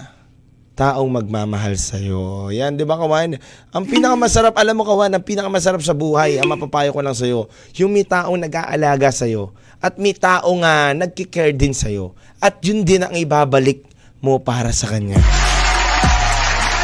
taong 0.79 1.11
magmamahal 1.11 1.75
sa 1.75 1.99
iyo. 1.99 2.55
Yan, 2.55 2.79
'di 2.79 2.87
ba, 2.87 2.95
kawan? 2.95 3.35
Ang 3.75 3.85
pinakamasarap, 3.91 4.55
alam 4.55 4.79
mo 4.79 4.87
kawan, 4.87 5.11
ang 5.11 5.27
pinakamasarap 5.27 5.83
sa 5.83 5.91
buhay, 5.91 6.39
ang 6.39 6.47
mapapayo 6.47 6.95
ko 6.95 7.03
lang 7.03 7.19
sa 7.19 7.27
iyo, 7.27 7.51
yung 7.75 7.91
may 7.91 8.07
taong 8.07 8.39
nag-aalaga 8.39 9.11
sa 9.11 9.27
iyo 9.27 9.51
at 9.83 9.99
may 9.99 10.15
taong 10.15 10.63
uh, 10.63 10.95
nagki-care 10.95 11.51
din 11.51 11.75
sa 11.75 11.91
iyo. 11.91 12.15
At 12.39 12.63
yun 12.63 12.87
din 12.87 13.03
ang 13.03 13.15
ibabalik 13.19 13.91
mo 14.23 14.39
para 14.39 14.71
sa 14.71 14.87
kanya. 14.87 15.19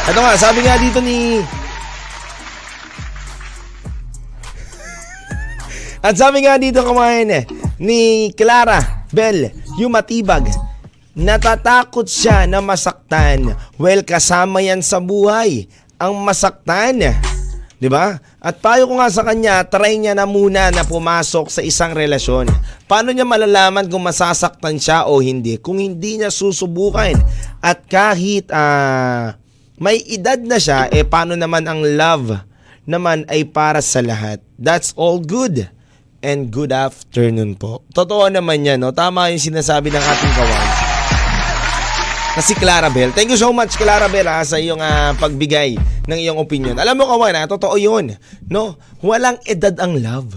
Ito 0.05 0.21
nga, 0.21 0.37
sabi 0.37 0.61
nga 0.61 0.77
dito 0.77 1.01
ni... 1.01 1.41
At 6.05 6.21
sabi 6.21 6.45
nga 6.45 6.61
dito 6.61 6.85
kumain 6.85 7.33
eh, 7.33 7.49
ni 7.81 8.29
Clara 8.37 9.09
Bell, 9.09 9.49
yung 9.81 9.97
matibag, 9.97 10.45
natatakot 11.17 12.05
siya 12.05 12.45
na 12.45 12.61
masaktan. 12.61 13.57
Well, 13.81 14.05
kasama 14.05 14.61
yan 14.61 14.85
sa 14.85 15.01
buhay, 15.01 15.65
ang 15.97 16.21
masaktan. 16.21 17.01
'Di 17.81 17.89
ba? 17.89 18.21
At 18.45 18.61
payo 18.61 18.85
ko 18.85 19.01
nga 19.01 19.09
sa 19.09 19.25
kanya, 19.25 19.65
try 19.65 19.97
niya 19.97 20.13
na 20.13 20.29
muna 20.29 20.69
na 20.69 20.85
pumasok 20.85 21.49
sa 21.49 21.65
isang 21.65 21.97
relasyon. 21.97 22.53
Paano 22.85 23.09
niya 23.13 23.25
malalaman 23.25 23.89
kung 23.89 24.05
masasaktan 24.05 24.77
siya 24.77 25.09
o 25.09 25.25
hindi? 25.25 25.57
Kung 25.57 25.81
hindi 25.81 26.21
niya 26.21 26.29
susubukan. 26.29 27.17
At 27.65 27.89
kahit 27.89 28.53
uh, 28.53 29.37
may 29.75 29.99
edad 30.07 30.39
na 30.39 30.59
siya, 30.63 30.87
eh 30.87 31.03
paano 31.03 31.35
naman 31.35 31.67
ang 31.67 31.83
love 31.83 32.39
naman 32.85 33.25
ay 33.27 33.49
para 33.49 33.81
sa 33.81 34.05
lahat. 34.05 34.39
That's 34.61 34.93
all 34.95 35.19
good. 35.19 35.67
And 36.25 36.49
good 36.49 36.73
afternoon 36.73 37.61
po. 37.61 37.85
Totoo 37.93 38.33
naman 38.33 38.65
yan, 38.65 38.81
no? 38.81 38.97
Tama 38.97 39.29
yung 39.29 39.43
sinasabi 39.43 39.93
ng 39.93 40.01
ating 40.01 40.33
kawan. 40.33 40.67
Na 42.35 42.41
si 42.41 42.55
Clara 42.57 42.89
Bell. 42.89 43.13
Thank 43.13 43.31
you 43.35 43.41
so 43.41 43.53
much, 43.53 43.77
Clara 43.77 44.09
Bell, 44.09 44.25
ha, 44.25 44.41
sa 44.41 44.57
iyong 44.57 44.81
uh, 44.81 45.13
pagbigay 45.21 45.77
ng 46.09 46.19
iyong 46.19 46.41
opinion. 46.41 46.81
Alam 46.81 47.05
mo, 47.05 47.05
kawan, 47.11 47.37
ha, 47.37 47.45
totoo 47.45 47.77
yun. 47.77 48.17
No? 48.49 48.81
Walang 49.05 49.37
edad 49.45 49.77
ang 49.85 50.01
love. 50.01 50.33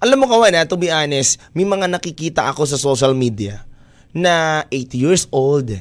Alam 0.00 0.24
mo, 0.24 0.26
kawan, 0.28 0.60
ha, 0.60 0.68
to 0.68 0.76
be 0.76 0.92
honest, 0.92 1.40
may 1.56 1.64
mga 1.64 1.88
nakikita 1.88 2.44
ako 2.52 2.68
sa 2.68 2.76
social 2.76 3.16
media 3.16 3.64
na 4.12 4.66
80 4.68 4.92
years 4.98 5.24
old, 5.32 5.72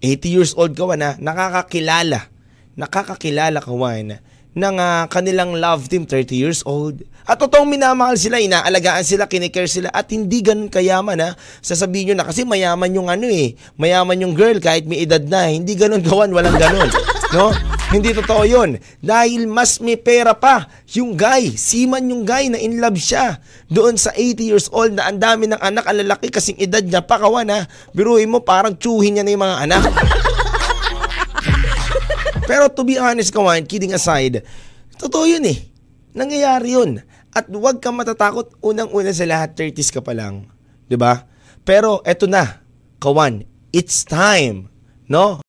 80 0.00 0.28
years 0.30 0.52
old 0.54 0.74
ka 0.78 0.94
na 0.94 1.18
nakakakilala, 1.18 2.30
nakakakilala 2.78 3.58
ka 3.58 3.74
na 4.06 4.18
ng 4.58 4.76
uh, 4.78 5.06
kanilang 5.06 5.54
love 5.54 5.86
team 5.86 6.02
30 6.02 6.34
years 6.34 6.60
old. 6.66 7.06
At 7.28 7.36
totoong 7.36 7.68
minamahal 7.68 8.16
sila, 8.16 8.40
inaalagaan 8.40 9.04
sila, 9.04 9.28
kinikare 9.28 9.68
sila 9.68 9.92
at 9.92 10.08
hindi 10.08 10.40
ganun 10.40 10.72
kayaman 10.72 11.20
ha. 11.20 11.30
Sasabihin 11.60 12.12
nyo 12.12 12.14
na 12.18 12.26
kasi 12.26 12.42
mayaman 12.42 12.88
yung 12.90 13.12
ano 13.12 13.28
eh, 13.28 13.54
mayaman 13.76 14.16
yung 14.18 14.32
girl 14.32 14.56
kahit 14.58 14.88
may 14.88 15.04
edad 15.04 15.20
na, 15.22 15.46
hindi 15.52 15.76
ganun 15.76 16.00
gawan, 16.08 16.32
walang 16.32 16.56
ganun. 16.56 16.88
No? 17.32 17.52
Hindi 17.88 18.12
totoo 18.12 18.44
yun. 18.44 18.76
Dahil 19.00 19.48
mas 19.48 19.80
may 19.80 19.96
pera 19.96 20.36
pa 20.36 20.68
yung 20.92 21.16
guy. 21.16 21.52
Siman 21.56 22.08
yung 22.08 22.24
guy 22.24 22.52
na 22.52 22.60
in 22.60 22.80
love 22.80 22.96
siya. 22.96 23.40
Doon 23.68 23.96
sa 23.96 24.12
80 24.12 24.44
years 24.44 24.66
old 24.72 24.96
na 24.96 25.08
ang 25.08 25.20
dami 25.20 25.48
ng 25.48 25.60
anak, 25.60 25.84
ang 25.88 26.00
lalaki 26.00 26.28
kasing 26.28 26.60
edad 26.60 26.84
niya, 26.84 27.04
pakawan 27.04 27.48
ha. 27.48 27.64
Biruin 27.96 28.28
mo, 28.28 28.44
parang 28.44 28.76
tsuhin 28.76 29.16
niya 29.16 29.24
na 29.24 29.32
yung 29.32 29.44
mga 29.44 29.58
anak. 29.68 29.82
Pero 32.48 32.72
to 32.72 32.84
be 32.84 32.96
honest, 32.96 33.32
kawan, 33.32 33.64
kidding 33.68 33.92
aside, 33.92 34.40
totoo 34.96 35.28
yun 35.28 35.44
eh. 35.44 35.68
Nangyayari 36.16 36.76
yun. 36.76 37.04
At 37.36 37.48
huwag 37.52 37.84
kang 37.84 38.00
matatakot, 38.00 38.56
unang-una 38.64 39.12
sa 39.12 39.28
lahat, 39.28 39.52
30s 39.52 39.92
ka 39.92 40.00
pa 40.00 40.16
lang. 40.16 40.48
'di 40.88 40.96
ba? 40.96 41.28
Pero 41.62 42.00
eto 42.08 42.24
na, 42.24 42.64
kawan, 42.96 43.44
it's 43.76 44.08
time, 44.08 44.72
no? 45.04 45.44